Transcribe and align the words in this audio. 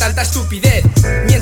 tanta 0.00 0.22
estupidez. 0.22 0.82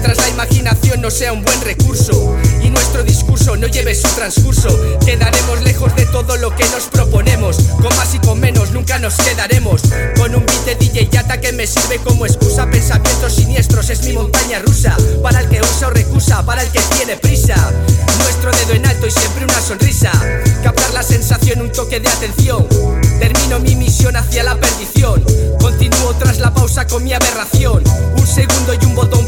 Mientras 0.09 0.27
la 0.27 0.33
imaginación 0.33 1.03
no 1.03 1.11
sea 1.11 1.35
un 1.35 1.43
buen 1.43 1.61
recurso. 1.61 2.35
Y 2.63 2.71
nuestro 2.71 3.03
discurso 3.03 3.59
no 3.59 3.67
lleve 3.67 3.95
su 3.95 4.09
transcurso. 4.15 4.71
Quedaremos 5.05 5.61
lejos 5.61 5.95
de 5.97 6.07
todo 6.07 6.35
lo 6.39 6.57
que 6.57 6.65
nos 6.71 6.85
proponemos. 6.85 7.59
Con 7.77 7.95
más 7.95 8.15
y 8.15 8.19
con 8.19 8.41
menos 8.41 8.71
nunca 8.71 8.99
nos 8.99 9.17
quedaremos. 9.17 9.83
Con 10.17 10.35
un 10.35 10.47
beat 10.47 10.65
de 10.65 10.75
DJ 10.77 11.09
Yata 11.13 11.39
que 11.43 11.53
me 11.53 11.67
sirve 11.67 11.99
como 11.99 12.25
excusa. 12.25 12.71
Pensamientos 12.71 13.35
siniestros 13.35 13.91
es 13.91 14.03
mi 14.05 14.15
montaña 14.15 14.61
rusa. 14.61 14.97
Para 15.23 15.41
el 15.41 15.49
que 15.51 15.61
usa 15.61 15.89
o 15.89 15.91
recusa, 15.91 16.43
para 16.43 16.63
el 16.63 16.71
que 16.71 16.81
tiene 16.97 17.17
prisa. 17.19 17.71
Nuestro 18.21 18.51
dedo 18.53 18.73
en 18.73 18.87
alto 18.87 19.07
y 19.07 19.11
siempre 19.11 19.45
una 19.45 19.61
sonrisa. 19.61 20.11
Captar 20.63 20.91
la 20.95 21.03
sensación, 21.03 21.61
un 21.61 21.71
toque 21.71 22.01
de 22.01 22.09
atención. 22.09 22.67
Termino 23.21 23.61
mi 23.61 23.75
misión 23.75 24.17
hacia 24.17 24.43
la 24.43 24.57
perdición. 24.57 25.23
Continúo 25.61 26.15
tras 26.19 26.39
la 26.39 26.55
pausa 26.55 26.87
con 26.87 27.05
mi 27.05 27.13
aberración. 27.13 27.83
Un 28.17 28.27
segundo 28.27 28.73
y 28.73 28.87
un 28.87 28.95
botón 28.95 29.28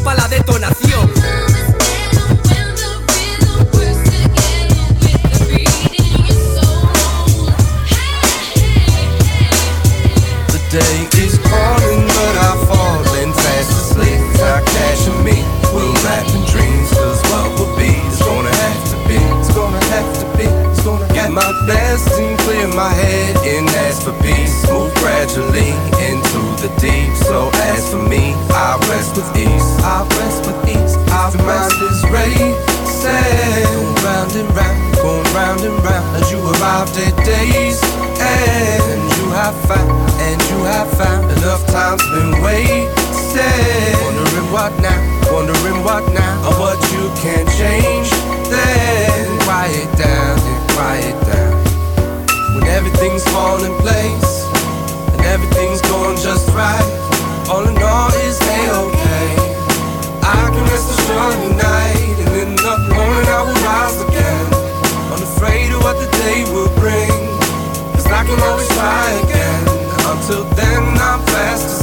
The 10.51 10.59
day 10.69 11.07
is 11.23 11.37
calling, 11.47 12.07
but 12.07 12.35
I 12.35 12.51
fall 12.67 13.15
in 13.23 13.31
fast 13.31 13.71
asleep. 13.71 14.19
Got 14.37 14.65
cash 14.65 15.07
in 15.07 15.23
me, 15.23 15.43
we'll 15.73 15.93
laugh 16.03 16.27
in 16.35 16.43
dreams. 16.51 16.91
Cause 16.91 17.21
what 17.31 17.47
will 17.59 17.75
be 17.77 17.91
is 18.07 18.19
gonna 18.19 18.51
have 18.51 18.83
to 18.91 18.97
be. 19.07 19.15
It's 19.39 19.53
gonna 19.55 19.83
have 19.95 20.11
to 20.19 20.25
be. 20.37 20.45
It's 20.71 20.83
gonna 20.83 21.07
get 21.13 21.31
my 21.31 21.51
best 21.67 22.11
and 22.19 22.37
clear 22.39 22.67
my 22.67 22.89
head 22.89 23.37
and 23.47 23.69
ask 23.87 24.03
for 24.03 24.13
peace. 24.23 24.67
Move 24.69 24.93
gradually 24.95 25.71
into 26.03 26.41
the 26.59 26.69
deep. 26.79 27.15
So 27.27 27.49
as 27.71 27.89
for 27.91 28.03
me, 28.03 28.35
with 29.15 29.37
ease. 29.37 29.69
I 29.83 30.07
rest 30.19 30.45
with 30.45 30.61
ease. 30.69 30.95
Our 31.11 31.31
mind 31.43 31.73
is 31.83 32.01
set. 33.01 33.65
Going 33.71 33.95
round 34.03 34.31
and 34.35 34.49
round, 34.55 34.95
going 34.95 35.27
round 35.33 35.61
and 35.61 35.77
round. 35.83 36.15
As 36.15 36.31
you 36.31 36.39
arrived 36.39 36.97
at 36.97 37.15
days 37.25 37.81
and 38.21 39.01
you 39.17 39.31
have 39.31 39.55
found, 39.67 39.91
and 40.21 40.39
you 40.49 40.63
have 40.63 40.89
found 40.97 41.31
enough 41.37 41.65
time's 41.67 42.03
been 42.13 42.41
wasted. 42.41 43.95
Wondering 44.03 44.51
what 44.51 44.71
now, 44.79 44.99
wondering 45.31 45.83
what 45.83 46.05
now, 46.13 46.47
or 46.47 46.55
what 46.59 46.79
you 46.93 47.09
can 47.23 47.45
change. 47.57 48.09
Then 48.47 49.39
quiet 49.43 49.89
down, 49.97 50.37
then 50.37 50.61
quiet 50.75 51.17
down. 51.25 51.55
When 52.55 52.67
everything's 52.67 53.23
falling 53.31 53.71
in 53.71 53.77
place 53.79 54.45
and 55.13 55.21
everything's 55.21 55.81
going 55.81 56.17
just 56.17 56.47
right, 56.49 56.85
all 57.49 57.67
in 57.67 57.81
all 57.81 58.11
is 58.27 58.39
a-okay. 58.39 58.99
I 58.99 59.00
can 60.81 60.89
rest 60.89 60.99
assured 60.99 61.33
tonight, 61.49 62.15
and 62.25 62.35
in 62.35 62.55
the 62.55 62.77
morning 62.93 63.27
I 63.27 63.41
will 63.45 63.61
rise 63.63 64.01
again. 64.01 64.45
Unafraid 65.13 65.71
of 65.73 65.83
what 65.83 65.97
the 65.99 66.09
day 66.17 66.43
will 66.53 66.69
bring. 66.79 67.09
Cause 67.93 68.07
I 68.07 68.23
can 68.23 68.39
always 68.41 68.67
try 68.69 69.11
again. 69.23 69.63
Until 70.07 70.43
then, 70.55 70.83
I'm 70.99 71.19
fast. 71.27 71.80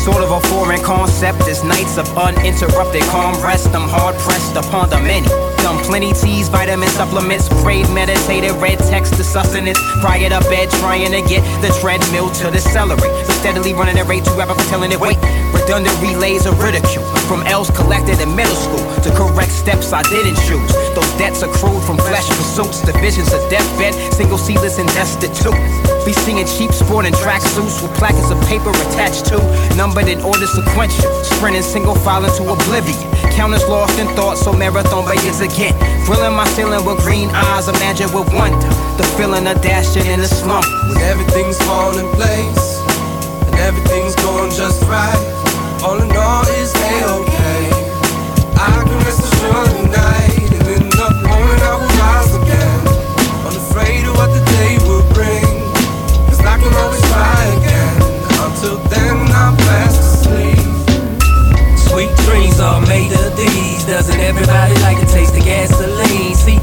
Sort 0.00 0.22
of 0.22 0.30
a 0.30 0.40
foreign 0.48 0.82
concept 0.82 1.46
is 1.46 1.62
nights 1.62 1.98
of 1.98 2.08
uninterrupted 2.16 3.02
calm 3.12 3.34
rest. 3.44 3.68
I'm 3.74 3.86
hard 3.86 4.16
pressed 4.16 4.56
upon 4.56 4.88
the 4.88 4.98
many. 4.98 5.28
Done 5.60 5.76
plenty 5.84 6.14
teas, 6.14 6.48
vitamin 6.48 6.88
supplements, 6.88 7.50
prayed, 7.62 7.86
meditated, 7.90 8.52
read 8.52 8.78
text 8.78 9.12
to 9.16 9.22
sustenance. 9.22 9.78
Prior 10.00 10.30
to 10.30 10.40
bed, 10.48 10.70
trying 10.80 11.12
to 11.12 11.20
get 11.28 11.44
the 11.60 11.68
treadmill 11.82 12.30
to 12.40 12.50
the 12.50 12.58
celery. 12.58 13.12
So 13.28 13.32
steadily 13.44 13.74
running 13.74 13.98
at 13.98 14.08
rate, 14.08 14.24
two 14.24 14.32
rappers 14.32 14.66
telling 14.70 14.90
it, 14.90 14.98
wait. 14.98 15.18
Redundant 15.52 15.94
relays 16.00 16.46
of 16.46 16.58
ridicule. 16.62 17.04
From 17.28 17.42
L's 17.46 17.70
collected 17.70 18.20
in 18.20 18.34
middle 18.34 18.56
school 18.56 18.80
to 19.04 19.10
correct 19.12 19.52
steps 19.52 19.92
I 19.92 20.02
didn't 20.04 20.40
choose. 20.48 20.72
Those 20.96 21.12
debts 21.20 21.42
accrued 21.42 21.84
from 21.84 21.98
flesh 21.98 22.26
pursuits, 22.26 22.80
divisions 22.80 23.34
of 23.34 23.44
deathbed, 23.50 23.92
single 24.14 24.38
seedless 24.38 24.78
and 24.78 24.88
destitute. 24.96 25.52
Be 26.06 26.14
seeing 26.14 26.40
cheap 26.46 26.72
sporting 26.72 27.12
tracksuits 27.12 27.82
with 27.82 27.92
placards 28.00 28.30
of 28.30 28.40
paper 28.48 28.70
attached 28.88 29.26
to, 29.26 29.36
numbered 29.90 30.08
in 30.08 30.22
order 30.22 30.46
sequential, 30.46 31.10
sprinting 31.24 31.62
single 31.62 31.96
file 31.96 32.24
into 32.24 32.46
oblivion. 32.46 32.94
Counters 33.34 33.66
lost 33.66 33.98
in 33.98 34.06
thought, 34.14 34.38
so 34.38 34.52
marathon 34.52 35.04
begins 35.04 35.40
again. 35.40 35.74
Thrilling 36.06 36.34
my 36.36 36.46
ceiling 36.54 36.84
with 36.86 36.98
green 37.02 37.28
eyes, 37.30 37.66
imagine 37.66 38.06
with 38.14 38.32
wonder. 38.32 38.70
The 38.98 39.06
feeling 39.18 39.46
of 39.48 39.60
dashing 39.60 40.06
in 40.06 40.20
the 40.20 40.28
slump. 40.28 40.66
When 40.88 40.98
everything's 41.02 41.58
falling 41.66 42.06
in 42.06 42.08
place 42.14 42.78
and 43.50 43.54
everything's 43.66 44.14
going 44.22 44.54
just 44.54 44.78
right, 44.86 45.18
all 45.82 45.98
in 45.98 46.10
all 46.14 46.46
is 46.62 46.70
a-okay. 46.70 47.62
I 48.54 48.84
can 48.86 48.98
rest 49.02 49.26
assured 49.26 49.74
tonight, 49.74 50.54
and 50.54 50.66
in 50.70 50.86
the 50.86 51.08
morning 51.26 51.62
I 51.66 51.74
will 51.82 51.94
rise 51.98 52.32
again. 52.38 52.78
Unafraid 53.42 54.06
of 54.06 54.14
what 54.14 54.30
the 54.30 54.42
day 54.54 54.78
will 54.86 55.02
bring, 55.18 55.50
cause 56.30 56.38
I 56.46 56.62
can 56.62 56.70
always 56.78 57.02
try 57.10 57.42
again. 57.58 57.96
Until 58.38 58.78
then, 58.88 59.19
Are 62.60 62.80
made 62.82 63.10
of 63.12 63.34
these. 63.38 63.86
Doesn't 63.86 64.20
everybody 64.20 64.74
like 64.82 65.00
to 65.00 65.06
taste 65.06 65.32
the 65.32 65.40
gasoline? 65.40 66.34
See 66.34 66.58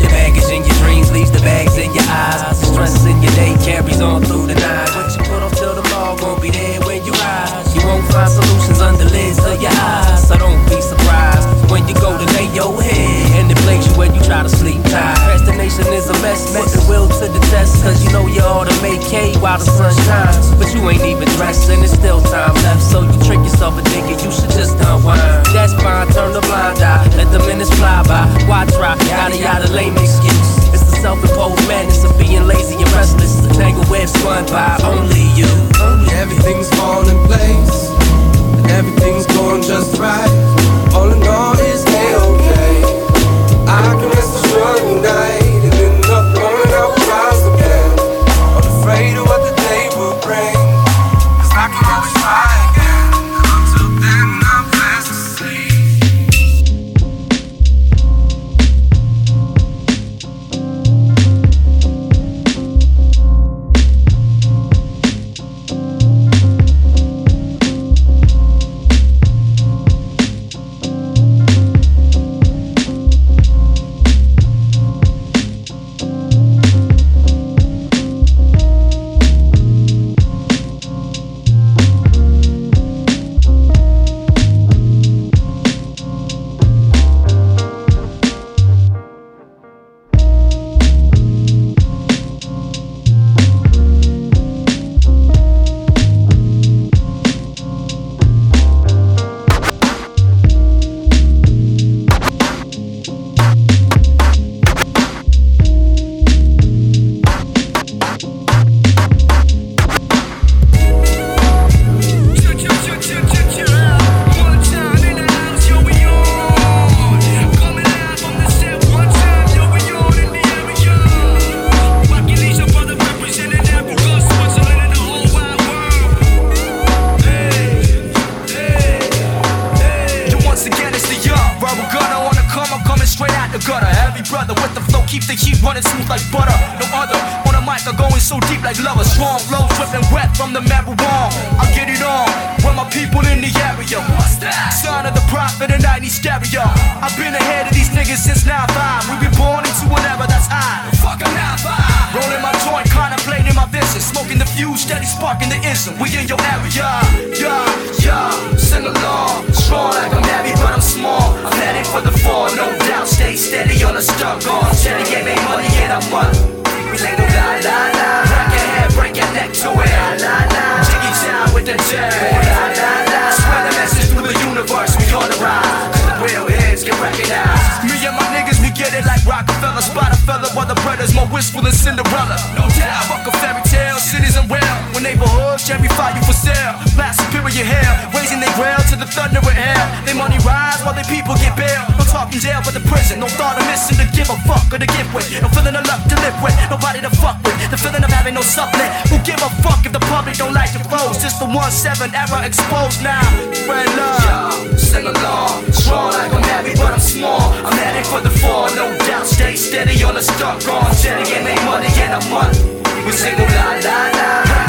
brothers 181.08 181.16
more 181.16 181.34
wistful 181.34 181.62
than 181.62 181.72
Cinderella. 181.72 182.38
No 182.56 182.68
doubt. 182.76 183.04
Fuck 183.06 183.28
a 183.28 183.38
fairy 183.38 183.62
tale, 183.64 183.98
cities 183.98 184.36
and 184.38 184.50
well. 184.50 184.94
When 184.94 185.04
neighborhoods, 185.04 185.68
Jerry 185.68 185.88
fire 185.90 186.16
you 186.16 186.24
for 186.24 186.34
sale. 186.34 186.77
Blast 186.98 187.22
superior 187.22 187.62
hair. 187.62 188.10
Raising 188.10 188.42
they 188.42 188.50
grail 188.58 188.82
to 188.90 188.98
the 188.98 189.06
thunder 189.06 189.38
with 189.46 189.54
hell. 189.54 189.86
They 190.02 190.18
money 190.18 190.42
rise 190.42 190.82
while 190.82 190.98
they 190.98 191.06
people 191.06 191.38
get 191.38 191.54
bail. 191.54 191.86
No 191.94 192.04
talking 192.10 192.42
jail, 192.42 192.58
but 192.66 192.74
the 192.74 192.82
prison. 192.90 193.22
No 193.22 193.30
thought 193.38 193.54
of 193.62 193.70
missing 193.70 194.02
to 194.02 194.08
give 194.18 194.34
a 194.34 194.38
fuck 194.50 194.66
or 194.74 194.82
to 194.82 194.90
give 194.90 195.06
with. 195.14 195.30
No 195.38 195.48
feeling 195.54 195.78
of 195.78 195.86
luck 195.86 196.02
to 196.10 196.18
live 196.26 196.34
with. 196.42 196.58
Nobody 196.74 197.06
to 197.06 197.14
fuck 197.22 197.38
with. 197.46 197.54
The 197.70 197.78
feeling 197.78 198.02
of 198.02 198.10
having 198.10 198.34
no 198.34 198.42
supplement. 198.42 198.90
Who 199.14 199.22
give 199.22 199.38
a 199.46 199.50
fuck 199.62 199.86
if 199.86 199.94
the 199.94 200.02
public 200.10 200.42
don't 200.42 200.58
like 200.58 200.74
your 200.74 200.82
flows? 200.90 201.22
Just 201.22 201.38
the 201.38 201.46
1-7 201.46 202.18
era 202.18 202.42
exposed 202.42 203.06
now. 203.06 203.22
Spread 203.54 203.86
love. 203.94 204.58
Sing 204.74 205.06
along. 205.06 205.70
Strong 205.70 206.18
like 206.18 206.34
I'm 206.34 206.42
heavy, 206.50 206.74
but 206.82 206.98
I'm 206.98 207.00
small. 207.00 207.54
I'm 207.62 207.78
headed 207.78 208.10
for 208.10 208.26
the 208.26 208.34
fall, 208.42 208.74
no 208.74 208.90
doubt. 209.06 209.30
Stay 209.30 209.54
steady 209.54 210.02
on 210.02 210.18
the 210.18 210.26
stuck 210.26 210.66
on. 210.66 210.90
Steady 210.98 211.30
and 211.38 211.46
make 211.46 211.62
money 211.62 211.94
and 212.02 212.18
I'm 212.18 212.26
money. 212.34 212.58
We 213.06 213.14
sing 213.14 213.38
la 213.38 213.78
la 213.86 214.00
la. 214.18 214.67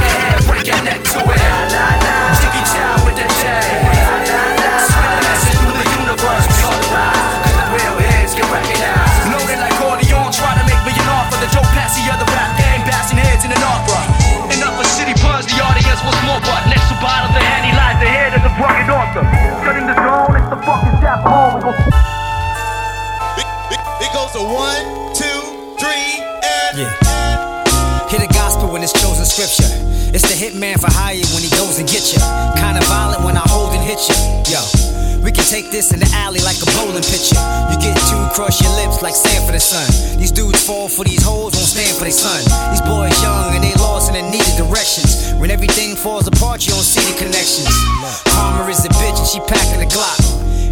Break 0.49 0.67
your 0.67 0.77
head, 0.77 0.83
break 0.83 0.83
your 0.83 0.83
neck 0.85 1.03
to 1.05 1.19
it. 1.31 2.37
Sticky 2.37 2.65
child 2.73 3.05
with 3.05 3.17
the 3.17 3.27
J. 3.93 3.98
take 35.49 35.73
this 35.73 35.97
in 35.97 35.99
the 35.99 36.11
alley 36.13 36.45
like 36.45 36.61
a 36.61 36.69
bowling 36.77 37.01
picture. 37.09 37.41
You 37.73 37.81
get 37.81 37.97
two, 38.05 38.21
crush 38.37 38.61
your 38.61 38.69
lips 38.77 39.01
like 39.01 39.17
sand 39.17 39.49
for 39.49 39.57
the 39.57 39.61
sun. 39.61 39.89
These 40.21 40.31
dudes 40.31 40.61
fall 40.61 40.93
for 40.93 41.09
these 41.09 41.25
hoes, 41.25 41.57
won't 41.57 41.73
stand 41.73 41.97
for 41.97 42.05
their 42.05 42.13
son. 42.13 42.45
These 42.69 42.85
boys 42.85 43.17
young 43.25 43.57
and 43.57 43.65
they 43.65 43.73
lost 43.81 44.13
in 44.13 44.21
the 44.21 44.25
needed 44.29 44.61
directions. 44.61 45.33
When 45.41 45.49
everything 45.49 45.97
falls 45.97 46.29
apart, 46.29 46.69
you 46.69 46.77
don't 46.77 46.85
see 46.85 47.01
the 47.01 47.17
connections. 47.17 47.73
Karma 48.29 48.69
is 48.69 48.85
a 48.85 48.93
bitch 49.01 49.17
and 49.17 49.25
she 49.25 49.41
packing 49.49 49.81
a 49.81 49.89
Glock. 49.89 50.21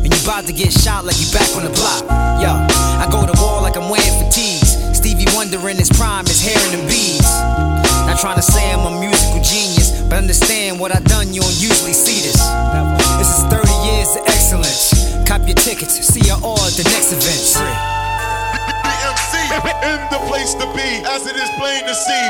And 0.04 0.12
you 0.12 0.20
about 0.20 0.44
to 0.44 0.52
get 0.52 0.68
shot 0.76 1.08
like 1.08 1.16
you 1.16 1.28
back 1.32 1.48
on 1.56 1.64
the 1.64 1.72
block. 1.72 2.04
Yo, 2.44 2.52
I 3.00 3.08
go 3.08 3.24
to 3.24 3.32
war 3.40 3.64
like 3.64 3.80
I'm 3.80 3.88
wearing 3.88 4.16
fatigues. 4.20 4.76
Stevie 4.92 5.24
Wonder 5.32 5.56
in 5.72 5.80
his 5.80 5.88
prime 5.88 6.28
is 6.28 6.44
hair 6.44 6.60
and 6.68 6.76
them 6.76 6.84
beads. 6.84 7.32
Not 8.04 8.20
trying 8.20 8.36
to 8.36 8.44
say 8.44 8.70
I'm 8.70 8.84
a 8.84 8.92
musical 9.00 9.40
genius, 9.40 9.85
but 10.08 10.18
understand 10.18 10.78
what 10.78 10.94
I 10.94 11.00
done, 11.00 11.34
you 11.34 11.40
don't 11.40 11.60
usually 11.60 11.92
see 11.92 12.22
this. 12.22 12.38
This 13.18 13.28
is 13.38 13.42
30 13.50 13.66
years 13.86 14.14
of 14.16 14.22
excellence. 14.26 14.94
Cop 15.26 15.42
your 15.46 15.56
tickets, 15.56 15.94
see 15.98 16.22
you 16.26 16.36
all 16.42 16.58
at 16.62 16.72
the 16.78 16.84
next 16.84 17.12
event. 17.12 17.58
EMC 18.86 19.34
in 19.82 20.00
the 20.10 20.20
place 20.28 20.54
to 20.54 20.66
be, 20.74 21.02
as 21.10 21.26
it 21.26 21.36
is 21.36 21.50
plain 21.58 21.82
to 21.84 21.94
see. 21.94 22.26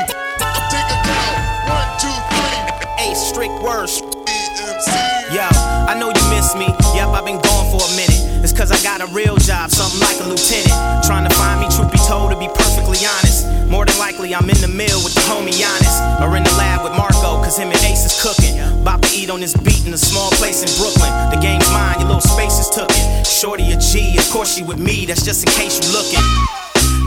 Take 0.73 0.89
a 0.89 0.97
count, 1.05 1.37
one, 1.69 1.89
two, 2.01 2.17
three. 2.33 3.09
Ace 3.09 3.21
strict 3.29 3.53
words. 3.61 4.01
EMC. 4.01 5.16
Yo, 5.27 5.43
I 5.43 5.91
know 5.99 6.07
you 6.07 6.25
miss 6.31 6.55
me. 6.55 6.71
Yep, 6.95 7.11
I've 7.11 7.25
been 7.25 7.35
gone 7.43 7.67
for 7.67 7.83
a 7.83 7.91
minute. 7.99 8.47
It's 8.47 8.55
cause 8.55 8.71
I 8.71 8.79
got 8.79 9.03
a 9.03 9.11
real 9.11 9.35
job, 9.35 9.71
something 9.71 9.99
like 9.99 10.15
a 10.23 10.23
lieutenant. 10.23 11.03
Trying 11.03 11.27
to 11.27 11.33
find 11.35 11.59
me, 11.59 11.67
truth 11.67 11.91
be 11.91 11.99
told, 12.07 12.31
to 12.31 12.39
be 12.39 12.47
perfectly 12.47 13.03
honest. 13.03 13.43
More 13.67 13.83
than 13.83 13.99
likely, 13.99 14.33
I'm 14.33 14.47
in 14.47 14.55
the 14.63 14.71
mill 14.71 15.03
with 15.03 15.15
the 15.15 15.23
homie 15.27 15.51
Giannis. 15.51 15.99
Or 16.23 16.37
in 16.37 16.43
the 16.47 16.55
lab 16.55 16.87
with 16.87 16.95
Marco, 16.95 17.43
cause 17.43 17.59
him 17.59 17.67
and 17.67 17.83
Ace 17.83 18.07
is 18.07 18.15
cooking. 18.23 18.55
About 18.79 19.03
to 19.03 19.11
eat 19.11 19.29
on 19.29 19.41
this 19.41 19.51
beat 19.51 19.85
in 19.85 19.91
a 19.91 19.99
small 19.99 20.31
place 20.39 20.63
in 20.63 20.71
Brooklyn. 20.79 21.11
The 21.35 21.43
game's 21.43 21.67
mine, 21.75 21.99
your 21.99 22.07
little 22.07 22.23
space 22.23 22.55
is 22.63 22.71
tookin'. 22.71 23.25
Shorty 23.27 23.75
a 23.75 23.77
G, 23.83 24.15
of 24.17 24.29
course 24.31 24.55
she 24.55 24.63
with 24.63 24.79
me, 24.79 25.05
that's 25.05 25.25
just 25.25 25.43
in 25.43 25.51
case 25.51 25.75
you 25.83 25.91
looking. 25.91 26.23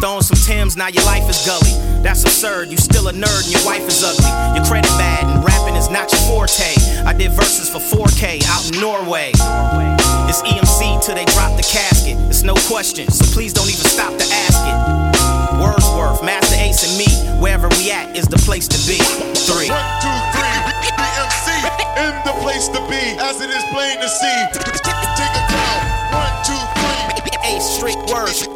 Throwing 0.00 0.23
some 0.23 0.40
Tims, 0.40 0.78
now 0.78 0.88
your 0.88 1.04
life 1.04 1.28
is 1.28 1.45
gully. 1.45 1.76
That's 2.00 2.25
absurd, 2.25 2.71
you 2.71 2.78
still 2.78 3.09
a 3.09 3.12
nerd 3.12 3.45
and 3.45 3.52
your 3.52 3.64
wife 3.69 3.85
is 3.87 4.02
ugly. 4.02 4.33
Your 4.57 4.64
credit 4.64 4.88
bad 4.97 5.28
and 5.28 5.45
rapping 5.45 5.76
is 5.76 5.90
not 5.90 6.11
your 6.11 6.23
forte. 6.25 6.73
I 7.04 7.12
did 7.12 7.33
verses 7.33 7.69
for 7.69 7.85
4K 7.85 8.40
out 8.49 8.64
in 8.73 8.80
Norway. 8.80 9.28
It's 10.25 10.40
EMC 10.40 11.04
till 11.04 11.14
they 11.14 11.26
drop 11.37 11.52
the 11.61 11.69
casket. 11.69 12.16
It's 12.33 12.42
no 12.42 12.54
question, 12.64 13.11
so 13.11 13.28
please 13.37 13.52
don't 13.52 13.69
even 13.69 13.85
stop 13.85 14.16
to 14.16 14.25
ask 14.25 14.64
it. 14.64 15.61
Wordsworth, 15.61 16.25
Masta 16.25 16.57
Ace, 16.57 16.80
and 16.88 16.97
me, 16.97 17.12
wherever 17.37 17.69
we 17.76 17.92
at 17.92 18.16
is 18.16 18.25
the 18.25 18.40
place 18.49 18.69
to 18.69 18.80
be. 18.88 18.97
Three. 19.37 19.69
One, 19.69 19.85
two, 20.00 20.16
three. 20.33 20.49
EMC 20.97 21.47
in 22.00 22.16
the 22.25 22.33
place 22.40 22.73
to 22.73 22.80
be, 22.88 23.21
as 23.21 23.45
it 23.45 23.52
is 23.52 23.64
plain 23.69 24.00
to 24.00 24.09
see. 24.09 24.38
Take 24.80 25.37
a 25.37 25.45
count, 25.52 25.85
one, 26.16 26.35
two, 26.49 26.62
three. 26.80 27.52
Ace 27.52 27.69
strict 27.69 28.00
words. 28.09 28.49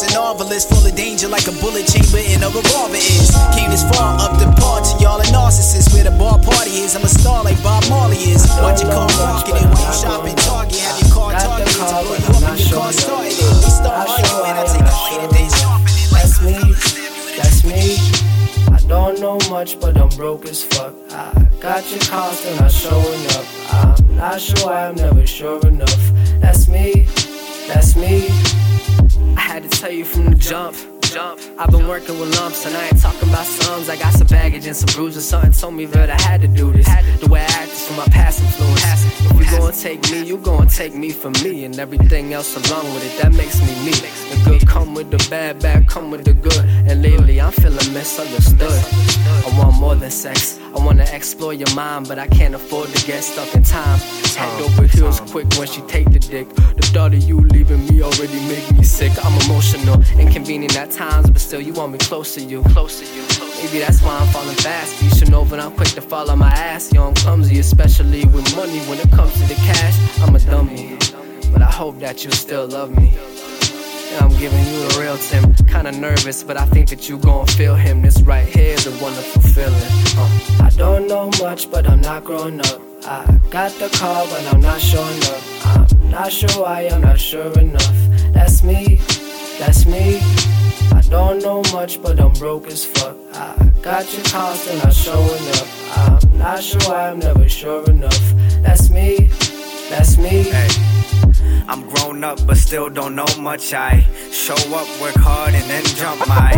Marvelous, 0.00 0.02
I'm 0.02 0.08
and 0.08 0.14
novelist, 0.14 0.68
full 0.70 0.86
of 0.86 0.94
danger 0.96 1.28
like 1.28 1.46
a 1.46 1.52
bullet 1.60 1.86
chamber 1.86 2.24
in 2.24 2.42
a 2.42 2.48
revolver 2.48 2.96
is. 2.96 3.30
Came 3.52 3.70
this 3.70 3.84
far 3.84 4.16
up 4.20 4.38
the 4.38 4.48
par 4.60 4.80
to 4.80 4.92
y'all 5.02 5.20
a 5.20 5.24
narcissist. 5.24 5.92
Where 5.92 6.04
the 6.04 6.10
bar 6.16 6.38
party 6.38 6.70
is, 6.80 6.96
I'm 6.96 7.04
a 7.04 7.08
star 7.08 7.44
like 7.44 7.60
Bob 7.62 7.84
Marley 7.90 8.16
is. 8.16 8.46
Watch 8.62 8.82
your 8.82 8.92
car 8.92 9.08
walking 9.20 9.56
it 9.56 9.66
when 9.68 9.76
you 9.76 9.92
shopping 9.92 10.36
Target, 10.36 10.80
have 10.80 11.00
your 11.00 11.12
car 11.12 11.32
targeted 11.32 11.76
blow 11.76 12.16
you 12.16 12.32
up 12.32 12.48
and 12.48 12.60
your 12.60 12.80
car 12.80 12.92
started. 12.92 13.32
it. 13.32 13.44
We 13.60 13.70
start 13.70 14.08
arguing, 14.08 14.56
I 14.56 14.64
take 14.64 14.88
a 14.88 14.94
plane 15.04 15.20
and 15.20 15.32
then 15.36 15.48
sharpen 15.52 15.92
it 15.92 16.08
like 16.12 16.24
That's 16.24 16.36
me, 16.40 16.56
that's 17.36 17.60
me. 17.64 17.82
I 18.72 18.80
don't 18.88 19.20
know 19.20 19.38
much, 19.50 19.80
but 19.80 19.96
I'm 19.98 20.08
broke 20.16 20.46
as 20.46 20.64
fuck. 20.64 20.94
I 21.12 21.48
got 21.60 21.84
your 21.90 22.00
car, 22.00 22.32
still 22.32 22.56
not 22.56 22.72
showing 22.72 23.24
up. 23.36 23.44
I'm 23.72 24.16
not 24.16 24.40
sure 24.40 24.72
I'm 24.72 24.94
never 24.94 25.26
sure 25.26 25.60
enough. 25.66 26.04
That's 26.40 26.68
me, 26.68 27.06
that's 27.68 27.96
me. 27.96 28.30
I 29.36 29.40
had 29.40 29.62
to 29.62 29.68
tell 29.68 29.90
you 29.90 30.04
from 30.04 30.26
the 30.26 30.36
jump. 30.36 30.99
I've 31.16 31.70
been 31.70 31.88
working 31.88 32.20
with 32.20 32.38
lumps 32.38 32.66
and 32.66 32.76
I 32.76 32.86
ain't 32.86 33.00
talking 33.00 33.28
about 33.28 33.44
sums. 33.44 33.88
I 33.88 33.96
got 33.96 34.12
some 34.14 34.28
baggage 34.28 34.66
and 34.66 34.76
some 34.76 34.94
bruises. 34.94 35.28
Something 35.28 35.52
told 35.52 35.74
me 35.74 35.86
that 35.86 36.08
I 36.08 36.20
had 36.22 36.40
to 36.42 36.48
do 36.48 36.72
this. 36.72 36.86
The 37.20 37.28
way 37.28 37.40
I 37.40 37.44
act 37.44 37.72
is 37.72 37.86
from 37.86 37.96
my 37.96 38.06
past 38.06 38.40
influence. 38.40 38.84
If 38.84 39.50
you 39.50 39.58
gonna 39.58 39.72
take 39.72 40.02
me, 40.10 40.24
you 40.24 40.36
gonna 40.38 40.70
take 40.70 40.94
me 40.94 41.10
for 41.10 41.30
me 41.42 41.64
and 41.64 41.78
everything 41.80 42.32
else 42.32 42.54
along 42.54 42.94
with 42.94 43.04
it. 43.04 43.20
That 43.22 43.32
makes 43.32 43.60
me 43.60 43.74
me. 43.84 43.90
The 43.90 44.42
good 44.44 44.68
come 44.68 44.94
with 44.94 45.10
the 45.10 45.18
bad, 45.28 45.60
bad 45.60 45.88
come 45.88 46.10
with 46.10 46.24
the 46.24 46.32
good. 46.32 46.64
And 46.86 47.02
lately 47.02 47.40
I'm 47.40 47.52
feeling 47.52 47.92
misunderstood. 47.92 48.70
I 48.70 49.58
want 49.58 49.76
more 49.80 49.96
than 49.96 50.10
sex. 50.10 50.58
I 50.76 50.78
wanna 50.84 51.06
explore 51.12 51.54
your 51.54 51.74
mind, 51.74 52.06
but 52.06 52.18
I 52.18 52.28
can't 52.28 52.54
afford 52.54 52.88
to 52.90 53.06
get 53.06 53.24
stuck 53.24 53.52
in 53.54 53.64
time. 53.64 53.98
Head 53.98 54.62
over 54.62 54.86
heels 54.86 55.20
quick 55.20 55.46
when 55.58 55.66
she 55.66 55.80
take 55.82 56.10
the 56.12 56.20
dick. 56.20 56.48
The 56.54 56.86
thought 56.94 57.12
of 57.14 57.22
you 57.24 57.40
leaving 57.40 57.84
me 57.88 58.02
already 58.02 58.40
make 58.48 58.70
me 58.72 58.84
sick. 58.84 59.12
I'm 59.24 59.36
emotional, 59.42 60.00
inconvenient 60.18 60.76
at 60.76 60.90
times, 60.90 60.99
but 61.00 61.38
still 61.38 61.60
you 61.60 61.72
want 61.72 61.92
me 61.92 61.98
close 61.98 62.34
to 62.34 62.42
you. 62.42 62.62
Close 62.74 63.00
to 63.00 63.06
you. 63.16 63.22
Maybe 63.62 63.78
that's 63.78 64.02
why 64.02 64.18
I'm 64.18 64.26
falling 64.28 64.56
fast. 64.56 65.02
You 65.02 65.08
should 65.10 65.30
know 65.30 65.44
when 65.44 65.58
I'm 65.58 65.72
quick 65.72 65.88
to 65.90 66.02
fall 66.02 66.30
on 66.30 66.38
my 66.38 66.50
ass. 66.50 66.92
Yo, 66.92 67.08
I'm 67.08 67.14
clumsy, 67.14 67.58
especially 67.58 68.26
with 68.26 68.54
money. 68.54 68.80
When 68.80 68.98
it 68.98 69.10
comes 69.10 69.32
to 69.34 69.46
the 69.48 69.54
cash, 69.54 69.96
I'm 70.20 70.36
a 70.36 70.38
dummy. 70.38 70.98
But 71.52 71.62
I 71.62 71.70
hope 71.70 71.98
that 72.00 72.22
you 72.22 72.30
still 72.30 72.66
love 72.66 72.90
me. 72.94 73.14
And 74.12 74.24
I'm 74.24 74.38
giving 74.38 74.58
you 74.58 74.88
the 74.88 74.98
real 75.00 75.16
Tim. 75.16 75.54
Kinda 75.66 75.92
nervous, 75.92 76.42
but 76.42 76.58
I 76.58 76.66
think 76.66 76.90
that 76.90 77.08
you 77.08 77.16
gon' 77.16 77.46
feel 77.46 77.76
him. 77.76 78.02
This 78.02 78.20
right 78.20 78.46
here 78.46 78.74
is 78.74 78.86
a 78.86 78.92
wonderful 79.02 79.40
feeling. 79.40 79.90
Uh, 80.18 80.66
I 80.66 80.70
don't 80.76 81.08
know 81.08 81.30
much, 81.40 81.70
but 81.70 81.88
I'm 81.88 82.02
not 82.02 82.24
growing 82.24 82.60
up. 82.60 82.80
I 83.06 83.40
got 83.48 83.72
the 83.72 83.88
car, 83.88 84.26
but 84.28 84.52
I'm 84.52 84.60
not 84.60 84.80
showing 84.80 85.22
up. 85.24 85.42
I'm 85.64 86.10
not 86.10 86.30
sure 86.30 86.62
why, 86.62 86.88
I'm 86.92 87.00
not 87.00 87.18
sure 87.18 87.58
enough. 87.58 87.96
That's 88.34 88.62
me, 88.62 88.96
that's 89.58 89.86
me. 89.86 90.49
I 90.92 91.00
don't 91.08 91.42
know 91.42 91.62
much, 91.72 92.02
but 92.02 92.20
I'm 92.20 92.32
broke 92.34 92.66
as 92.66 92.84
fuck. 92.84 93.16
I 93.34 93.72
got 93.82 94.12
your 94.12 94.24
constant, 94.24 94.84
not 94.84 94.94
showing 94.94 95.48
up. 95.58 95.66
I'm 95.96 96.38
not 96.38 96.62
sure 96.62 96.80
why, 96.88 97.10
I'm 97.10 97.18
never 97.18 97.48
sure 97.48 97.88
enough. 97.90 98.34
That's 98.62 98.90
me, 98.90 99.28
that's 99.88 100.18
me. 100.18 100.44
Hey. 100.44 100.68
I'm 101.68 101.88
grown 101.88 102.24
up, 102.24 102.44
but 102.46 102.56
still 102.56 102.90
don't 102.90 103.14
know 103.14 103.26
much. 103.38 103.72
I 103.72 104.00
show 104.32 104.54
up, 104.74 104.88
work 105.00 105.14
hard, 105.16 105.54
and 105.54 105.64
then 105.70 105.84
jump. 105.84 106.26
My 106.26 106.52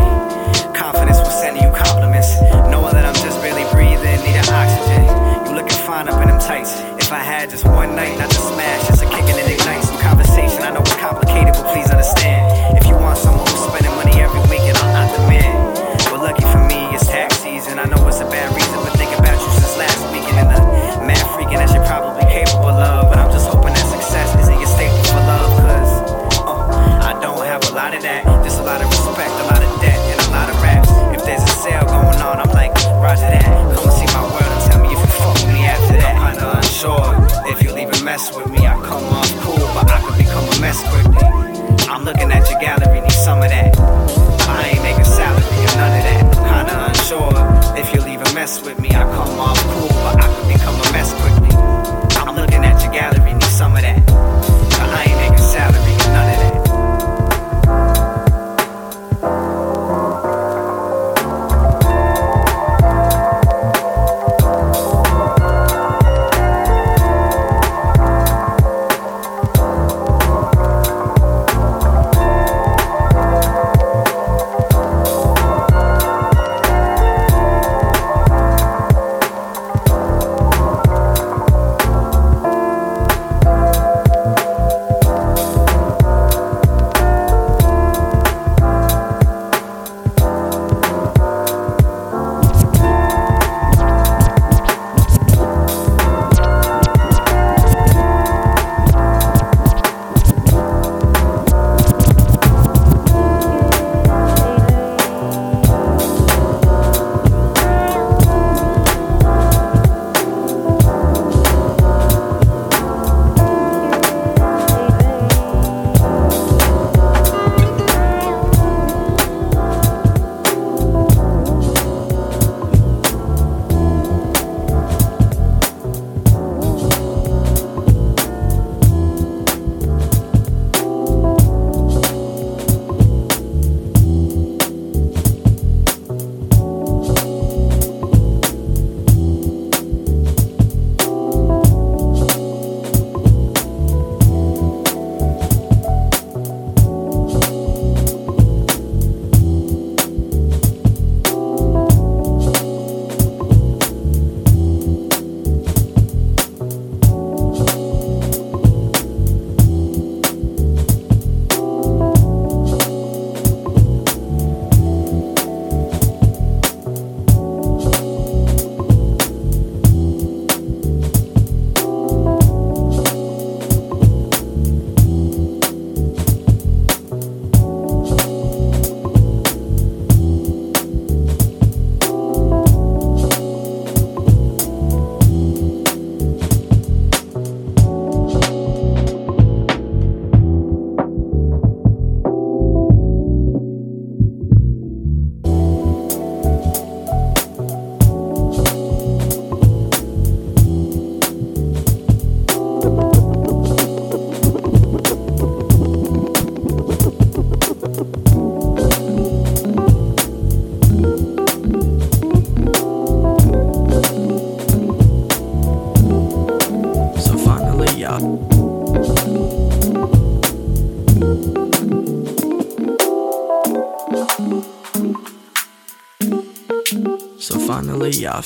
confidence 0.74 1.18
will 1.18 1.26
send 1.26 1.56
you 1.56 1.70
compliments. 1.72 2.32
Knowing 2.70 2.94
that 2.94 3.04
I'm 3.04 3.14
just 3.14 3.40
barely 3.42 3.70
breathing, 3.72 4.18
need 4.24 4.36
an 4.36 4.48
oxygen. 4.48 5.04
You 5.46 5.54
looking 5.54 5.78
fine 5.86 6.08
up 6.08 6.20
in 6.22 6.28
them 6.28 6.40
tights. 6.40 6.80
If 7.02 7.12
I 7.12 7.18
had 7.18 7.50
just 7.50 7.66
one 7.66 7.81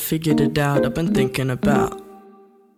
figured 0.07 0.41
it 0.41 0.57
out. 0.57 0.87
I've 0.87 0.95
been 0.95 1.13
thinking 1.13 1.51
about 1.51 2.01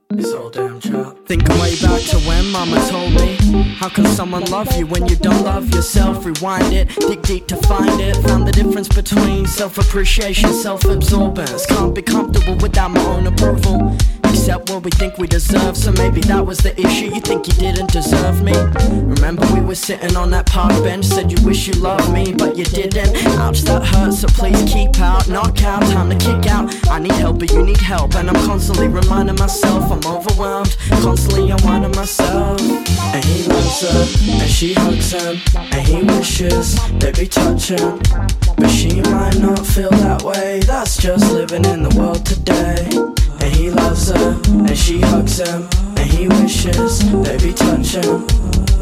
this 0.09 0.33
whole 0.33 0.49
damn 0.49 0.81
job. 0.81 1.27
Thinking 1.27 1.59
way 1.61 1.77
back 1.83 2.01
to 2.05 2.17
when 2.21 2.51
mama 2.51 2.83
told 2.89 3.13
me, 3.13 3.37
How 3.77 3.91
can 3.91 4.07
someone 4.07 4.45
love 4.47 4.75
you 4.79 4.87
when 4.87 5.07
you 5.07 5.17
don't 5.17 5.45
love 5.45 5.69
yourself? 5.75 6.25
Rewind 6.25 6.73
it, 6.73 6.89
dig 7.01 7.21
deep 7.21 7.47
to 7.49 7.57
find 7.57 8.01
it. 8.01 8.17
Found 8.29 8.49
the 8.49 8.53
difference 8.53 8.89
between 8.89 9.45
self 9.47 9.77
appreciation, 9.77 10.55
self 10.55 10.85
absorbance. 10.85 11.69
Can't 11.69 11.95
be 11.95 12.01
comfortable 12.01 12.57
without 12.63 12.93
my 12.93 13.05
own 13.05 13.27
approval. 13.27 13.95
Except 14.29 14.71
what 14.71 14.83
we 14.83 14.91
think 14.91 15.19
we 15.19 15.27
deserve, 15.27 15.77
so 15.77 15.93
maybe 15.93 16.21
that 16.23 16.45
was 16.45 16.59
the 16.59 16.79
issue. 16.81 17.07
You 17.15 17.21
think 17.21 17.47
you 17.47 17.55
didn't 17.55 17.91
deserve 17.91 18.43
me? 18.43 18.53
Remember, 19.03 19.47
we 19.53 19.61
were 19.61 19.75
sitting 19.75 20.17
on 20.17 20.31
that 20.31 20.47
park 20.47 20.73
bench, 20.83 21.05
said 21.05 21.31
you 21.31 21.39
wish 21.47 21.67
you 21.67 21.75
loved 21.75 22.13
me, 22.13 22.33
but 22.33 22.57
you 22.57 22.65
didn't. 22.65 23.17
Ouch, 23.39 23.61
that 23.63 23.85
hurts, 23.85 24.21
so 24.21 24.29
please 24.29 24.63
keep 24.71 24.99
out. 25.01 25.29
Knock 25.29 25.63
out, 25.65 25.83
time 25.83 26.11
to 26.11 26.17
kick 26.17 26.51
out. 26.51 26.75
I 26.89 26.99
need 26.99 27.13
help, 27.13 27.39
but 27.39 27.51
you 27.53 27.63
need 27.63 27.81
help, 27.81 28.15
and 28.15 28.29
I'm 28.29 28.47
constantly 28.47 28.89
reminding 28.89 29.37
myself 29.37 29.91
I'm 29.91 30.05
overwhelmed. 30.13 30.77
Constantly 31.03 31.51
unwinding 31.51 31.93
myself. 31.93 32.61
And 32.61 33.25
he 33.25 33.45
loves 33.49 33.81
her, 33.83 34.43
and 34.43 34.51
she 34.51 34.75
hugs 34.75 35.13
him, 35.13 35.41
and 35.57 35.87
he 35.87 36.03
wishes 36.03 36.77
they'd 36.99 37.17
be 37.17 37.27
touching. 37.27 38.01
But 38.57 38.69
she 38.69 39.01
might 39.03 39.39
not 39.39 39.67
feel 39.67 39.91
that 39.91 40.23
way, 40.23 40.61
that's 40.61 40.97
just 40.97 41.31
living 41.33 41.65
in 41.65 41.83
the 41.83 41.95
world 41.99 42.25
today. 42.27 43.18
And 43.41 43.55
he 43.55 43.71
loves 43.71 44.11
her, 44.11 44.41
and 44.47 44.77
she 44.77 45.01
hugs 45.01 45.39
him, 45.39 45.69
and 45.97 46.11
he 46.11 46.29
wishes 46.29 46.99
they 47.23 47.37
be 47.39 47.53
touching. 47.53 48.27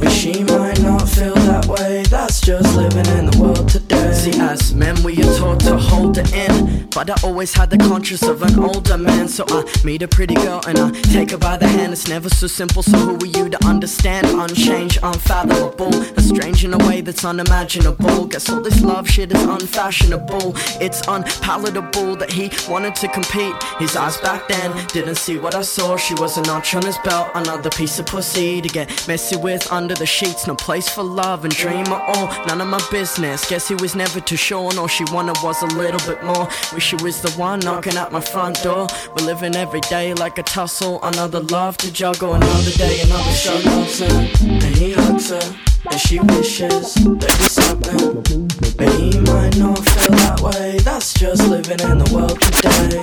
But 0.00 0.10
she 0.10 0.44
might 0.44 0.80
not 0.82 1.08
feel 1.08 1.34
way, 1.66 2.02
that's 2.04 2.40
just 2.40 2.76
living 2.76 3.06
in 3.18 3.26
the 3.26 3.38
world 3.38 3.68
today. 3.68 4.12
See, 4.12 4.38
as 4.40 4.74
men, 4.74 5.02
we 5.02 5.12
are 5.22 5.34
taught 5.36 5.60
to 5.60 5.76
hold 5.76 6.18
it 6.18 6.32
in. 6.32 6.88
But 6.90 7.10
I 7.10 7.16
always 7.22 7.52
had 7.52 7.70
the 7.70 7.78
conscience 7.78 8.22
of 8.22 8.42
an 8.42 8.58
older 8.58 8.96
man. 8.96 9.28
So 9.28 9.44
I 9.48 9.64
meet 9.84 10.02
a 10.02 10.08
pretty 10.08 10.34
girl 10.34 10.62
and 10.66 10.78
I 10.78 10.90
take 11.12 11.30
her 11.32 11.38
by 11.38 11.56
the 11.56 11.68
hand. 11.68 11.92
It's 11.92 12.08
never 12.08 12.28
so 12.28 12.46
simple, 12.46 12.82
so 12.82 12.96
who 12.96 13.16
are 13.16 13.26
you 13.26 13.50
to 13.50 13.64
understand? 13.66 14.26
Unchanged, 14.28 14.98
unfathomable, 15.02 15.94
a 16.16 16.20
strange 16.20 16.64
in 16.64 16.72
a 16.72 16.78
way 16.88 17.00
that's 17.00 17.24
unimaginable. 17.24 18.26
Guess 18.26 18.48
all 18.48 18.60
this 18.60 18.80
love 18.82 19.08
shit 19.08 19.32
is 19.32 19.42
unfashionable. 19.42 20.54
It's 20.80 21.02
unpalatable 21.06 22.16
that 22.16 22.32
he 22.32 22.50
wanted 22.70 22.94
to 22.96 23.08
compete. 23.08 23.54
His 23.78 23.94
eyes 23.96 24.16
back 24.18 24.48
then 24.48 24.86
didn't 24.88 25.16
see 25.16 25.38
what 25.38 25.54
I 25.54 25.62
saw. 25.62 25.96
She 25.96 26.14
was 26.14 26.38
a 26.38 26.42
notch 26.42 26.74
on 26.74 26.84
his 26.84 26.98
belt, 26.98 27.28
another 27.34 27.70
piece 27.70 27.98
of 27.98 28.06
pussy 28.06 28.60
to 28.60 28.68
get 28.68 28.88
messy 29.08 29.36
with 29.36 29.70
under 29.70 29.94
the 29.94 30.06
sheets. 30.06 30.46
No 30.46 30.54
place 30.54 30.88
for 30.88 31.02
love 31.02 31.44
and 31.44 31.55
dream 31.56 31.86
at 31.86 31.92
uh, 31.92 32.12
all. 32.12 32.46
None 32.46 32.60
of 32.60 32.68
my 32.68 32.82
business. 32.90 33.48
Guess 33.48 33.68
he 33.68 33.74
was 33.76 33.94
never 33.94 34.20
too 34.20 34.36
sure, 34.36 34.68
and 34.70 34.78
all 34.78 34.86
she 34.86 35.04
wanted 35.12 35.36
was 35.42 35.62
a 35.62 35.66
little 35.66 36.00
bit 36.06 36.22
more. 36.22 36.48
Wish 36.72 36.90
he 36.90 37.02
was 37.02 37.22
the 37.22 37.30
one 37.32 37.60
knocking 37.60 37.96
at 37.96 38.12
my 38.12 38.20
front 38.20 38.62
door. 38.62 38.86
We're 39.16 39.26
living 39.26 39.56
every 39.56 39.80
day 39.80 40.12
like 40.14 40.38
a 40.38 40.42
tussle. 40.42 41.02
Another 41.02 41.40
love 41.40 41.76
to 41.78 41.92
juggle, 41.92 42.34
another 42.34 42.70
day, 42.72 43.00
another. 43.00 43.32
She 43.32 43.50
loves 43.68 43.98
him, 43.98 44.60
and 44.62 44.76
he 44.76 44.92
hugs 44.92 45.30
her. 45.30 45.56
And 45.90 46.00
she 46.00 46.18
wishes 46.20 46.94
there'd 46.94 47.20
be 47.20 47.48
something. 47.48 48.48
But 48.76 48.92
he 49.00 49.18
might 49.20 49.56
not 49.56 49.78
feel 49.78 50.16
that 50.16 50.40
way. 50.42 50.78
That's 50.78 51.14
just 51.14 51.48
living 51.48 51.80
in 51.80 51.98
the 51.98 52.10
world 52.14 52.40
today. 52.42 53.02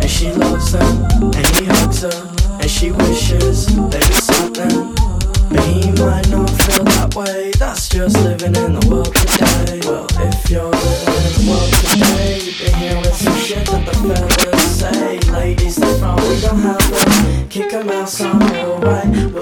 And 0.00 0.10
she 0.10 0.32
loves 0.32 0.72
him, 0.72 1.30
and 1.36 1.46
he 1.56 1.64
hugs 1.66 2.02
her. 2.02 2.58
And 2.60 2.70
she 2.70 2.90
wishes 2.90 3.66
there'd 3.90 4.08
be 4.08 4.14
something. 4.14 5.11
He 5.60 5.90
might 6.02 6.28
not 6.30 6.50
feel 6.50 6.84
that 6.84 7.14
way. 7.14 7.50
That's 7.58 7.88
just 7.88 8.16
living 8.22 8.54
in 8.56 8.78
the 8.78 8.86
world 8.88 9.14
today. 9.14 9.80
Well, 9.84 10.06
if 10.20 10.50
you're 10.50 10.70
living 10.70 11.14
in 11.18 11.32
the 11.36 11.44
world 11.50 11.72
today, 11.90 12.40
you've 12.40 12.58
been 12.58 12.74
hearing 12.74 13.04
some 13.04 13.36
shit 13.36 13.66
that 13.66 13.86
the 13.86 13.94
fellas 13.94 14.80
say. 14.80 15.18
Ladies, 15.30 15.76
they 15.76 15.92
we 15.92 16.40
don't 16.40 16.60
have 16.60 16.90
them. 16.90 17.48
Kick 17.48 17.70
them 17.70 17.90
out, 17.90 18.08
son, 18.08 18.38
we're 18.38 19.41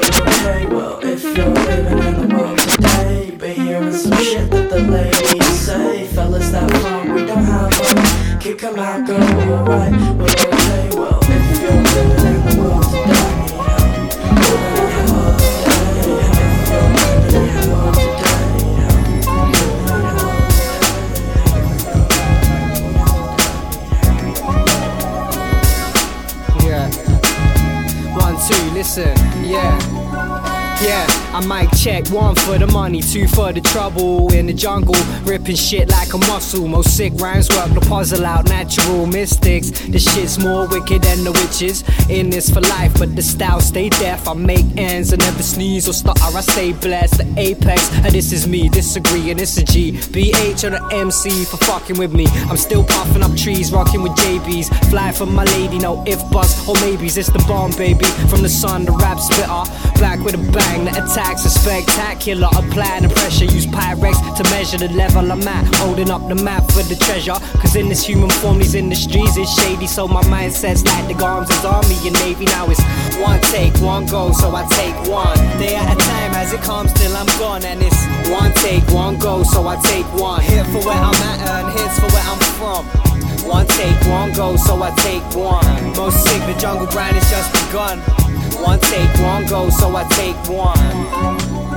the 33.52 33.60
trouble 33.60 34.32
in 34.32 34.46
the 34.46 34.52
jungle, 34.52 34.94
ripping 35.24 35.56
shit 35.56 35.88
like 35.88 36.12
a 36.14 36.18
muscle. 36.18 36.66
Most 36.66 36.96
sick 36.96 37.12
rhymes 37.16 37.48
work 37.50 37.70
the 37.74 37.80
puzzle 37.80 38.24
out, 38.24 38.48
natural 38.48 39.06
mystics. 39.06 39.70
This 39.70 40.04
shit's 40.14 40.38
more 40.38 40.66
wicked 40.68 41.02
than 41.02 41.24
the 41.24 41.32
witches. 41.32 41.84
In 42.08 42.30
this 42.30 42.50
for 42.50 42.60
life, 42.60 42.92
but 42.98 43.14
the 43.16 43.22
style 43.22 43.60
stay 43.60 43.88
deaf. 43.88 44.26
I 44.28 44.34
make 44.34 44.66
ends, 44.76 45.12
I 45.12 45.16
never 45.16 45.42
sneeze 45.42 45.88
or 45.88 45.92
stutter. 45.92 46.20
I 46.22 46.40
stay 46.40 46.72
blessed. 46.72 47.18
The 47.18 47.34
apex, 47.38 47.90
and 47.96 48.12
this 48.12 48.32
is 48.32 48.46
me. 48.46 48.68
Disagree, 48.68 49.30
and 49.30 49.40
it's 49.40 49.56
a 49.58 49.64
G. 49.64 49.92
BH 49.92 50.64
on 50.64 50.72
the 50.72 50.96
MC 50.96 51.44
for 51.44 51.58
fucking 51.58 51.98
with 51.98 52.12
me. 52.14 52.26
I'm 52.48 52.56
still 52.56 52.84
puffing 52.84 53.22
up 53.22 53.36
trees, 53.36 53.72
rocking 53.72 54.02
with 54.02 54.12
JBs. 54.12 54.90
Fly 54.90 55.12
for 55.12 55.26
my 55.26 55.44
lady, 55.44 55.78
no 55.78 56.02
if 56.06 56.18
buts 56.30 56.68
or 56.68 56.74
maybes. 56.80 57.16
It's 57.16 57.30
the 57.30 57.44
bomb, 57.46 57.72
baby. 57.72 58.06
From 58.30 58.42
the 58.42 58.48
sun, 58.48 58.84
the 58.84 58.92
rap 58.92 59.18
spitter. 59.18 59.64
Back 60.00 60.20
with 60.20 60.34
a 60.34 60.52
bang, 60.52 60.84
the 60.84 60.92
attacks 60.92 61.44
are 61.44 61.50
spectacular. 61.50 62.48
Applying 62.56 63.02
the 63.02 63.10
pressure, 63.10 63.44
use 63.44 63.66
Pyrex 63.66 64.16
to 64.36 64.42
measure 64.50 64.78
the 64.78 64.88
level 64.88 65.09
I'm 65.16 65.48
at. 65.48 65.74
Holding 65.76 66.10
up 66.10 66.26
the 66.28 66.34
map 66.34 66.64
for 66.70 66.82
the 66.82 66.96
treasure. 66.96 67.34
Cause 67.58 67.76
in 67.76 67.88
this 67.88 68.04
human 68.04 68.30
form, 68.30 68.58
these 68.58 68.74
industries 68.74 69.36
is 69.36 69.52
shady. 69.54 69.86
So 69.86 70.06
my 70.06 70.26
mind 70.28 70.52
says 70.52 70.84
like 70.84 71.06
the 71.08 71.24
arms 71.24 71.50
is 71.50 71.64
army 71.64 71.96
and 72.06 72.14
navy. 72.20 72.44
Now 72.46 72.66
it's 72.68 72.82
one 73.18 73.40
take, 73.52 73.74
one 73.80 74.06
go, 74.06 74.32
so 74.32 74.54
I 74.54 74.66
take 74.68 74.94
one. 75.10 75.36
Day 75.58 75.74
at 75.74 75.92
a 75.92 75.96
time 75.98 76.34
as 76.34 76.52
it 76.52 76.60
comes 76.60 76.92
till 76.92 77.14
I'm 77.16 77.26
gone. 77.38 77.64
And 77.64 77.82
it's 77.82 78.00
one 78.30 78.52
take, 78.54 78.86
one 78.90 79.18
go, 79.18 79.42
so 79.42 79.66
I 79.66 79.76
take 79.82 80.06
one. 80.14 80.42
Here 80.42 80.64
for 80.64 80.80
where 80.84 80.98
I'm 80.98 81.14
at 81.14 81.40
and 81.48 81.78
here's 81.78 81.98
for 81.98 82.08
where 82.14 82.26
I'm 82.26 82.40
from. 82.58 82.84
One 83.48 83.66
take, 83.66 84.00
one 84.06 84.32
go, 84.32 84.56
so 84.56 84.82
I 84.82 84.90
take 84.96 85.24
one. 85.34 85.96
Most 85.96 86.22
sick, 86.24 86.40
the 86.46 86.58
jungle 86.60 86.86
grind 86.86 87.16
has 87.16 87.28
just 87.30 87.50
begun. 87.66 87.98
One 88.62 88.78
take, 88.80 89.10
one 89.20 89.46
go, 89.46 89.70
so 89.70 89.96
I 89.96 90.04
take 90.10 90.36
one. 90.48 91.69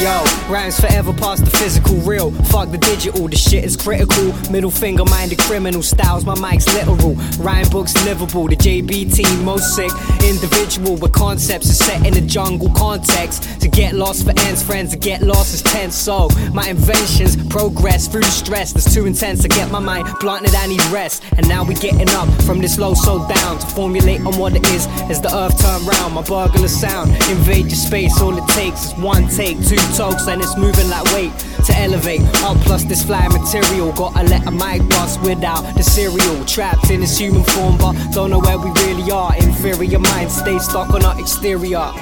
Yo, 0.00 0.22
rhymes 0.48 0.78
forever 0.78 1.12
past 1.12 1.44
the 1.44 1.50
physical 1.50 1.96
real. 1.96 2.30
Fuck 2.30 2.70
the 2.70 2.78
digital, 2.78 3.26
the 3.26 3.34
shit 3.34 3.64
is 3.64 3.76
critical. 3.76 4.32
Middle 4.48 4.70
finger 4.70 5.04
minded 5.04 5.40
criminal 5.40 5.82
styles, 5.82 6.24
my 6.24 6.38
mic's 6.38 6.72
literal. 6.72 7.14
Rhyme 7.42 7.68
books 7.70 7.92
livable, 8.04 8.46
the 8.46 8.54
JB 8.54 9.12
team 9.12 9.44
most 9.44 9.74
sick. 9.74 9.90
Individual 10.22 10.94
with 10.98 11.10
concepts 11.10 11.68
are 11.70 11.84
set 11.84 12.06
in 12.06 12.14
the 12.14 12.20
jungle 12.20 12.70
context. 12.74 13.60
To 13.60 13.66
get 13.66 13.92
lost 13.92 14.24
for 14.24 14.38
ends, 14.46 14.62
friends, 14.62 14.92
to 14.92 14.96
get 14.96 15.20
lost 15.22 15.52
is 15.52 15.62
tense. 15.62 15.96
So, 15.96 16.28
my 16.54 16.68
inventions 16.68 17.34
progress 17.48 18.06
through 18.06 18.20
the 18.22 18.30
stress 18.30 18.72
that's 18.72 18.94
too 18.94 19.04
intense 19.04 19.42
to 19.42 19.48
get 19.48 19.68
my 19.72 19.80
mind 19.80 20.06
blunted, 20.20 20.54
I 20.54 20.68
need 20.68 20.84
rest. 20.92 21.24
And 21.36 21.48
now 21.48 21.64
we 21.64 21.74
getting 21.74 22.08
up 22.10 22.28
from 22.42 22.60
this 22.60 22.78
low 22.78 22.94
so 22.94 23.26
down 23.26 23.58
to 23.58 23.66
formulate 23.66 24.20
on 24.20 24.38
what 24.38 24.54
it 24.54 24.64
is 24.68 24.86
as 25.10 25.20
the 25.20 25.34
earth 25.34 25.60
turn 25.60 25.84
round. 25.86 26.14
My 26.14 26.22
burglar 26.22 26.68
sound 26.68 27.10
invade 27.28 27.66
your 27.66 27.74
space, 27.74 28.20
all 28.20 28.38
it 28.38 28.48
takes 28.50 28.86
is 28.86 28.94
one 28.94 29.26
take, 29.26 29.56
two 29.66 29.87
talks, 29.96 30.28
and 30.28 30.40
it's 30.40 30.56
moving 30.56 30.88
like 30.88 31.04
weight 31.12 31.32
to 31.66 31.76
elevate. 31.76 32.22
Up 32.42 32.56
plus 32.58 32.84
this 32.84 33.04
fly 33.04 33.26
material, 33.28 33.92
gotta 33.92 34.22
let 34.24 34.46
a 34.46 34.50
mic 34.50 34.88
bust 34.88 35.20
without 35.22 35.62
the 35.76 35.82
cereal. 35.82 36.44
Trapped 36.44 36.90
in 36.90 37.00
this 37.00 37.18
human 37.18 37.44
form, 37.44 37.76
but 37.78 37.94
don't 38.12 38.30
know 38.30 38.40
where 38.40 38.58
we 38.58 38.70
really 38.86 39.10
are. 39.10 39.34
Inferior 39.36 39.98
minds 39.98 40.36
stay 40.36 40.58
stuck 40.58 40.90
on 40.90 41.04
our 41.04 41.18
exterior. 41.20 41.92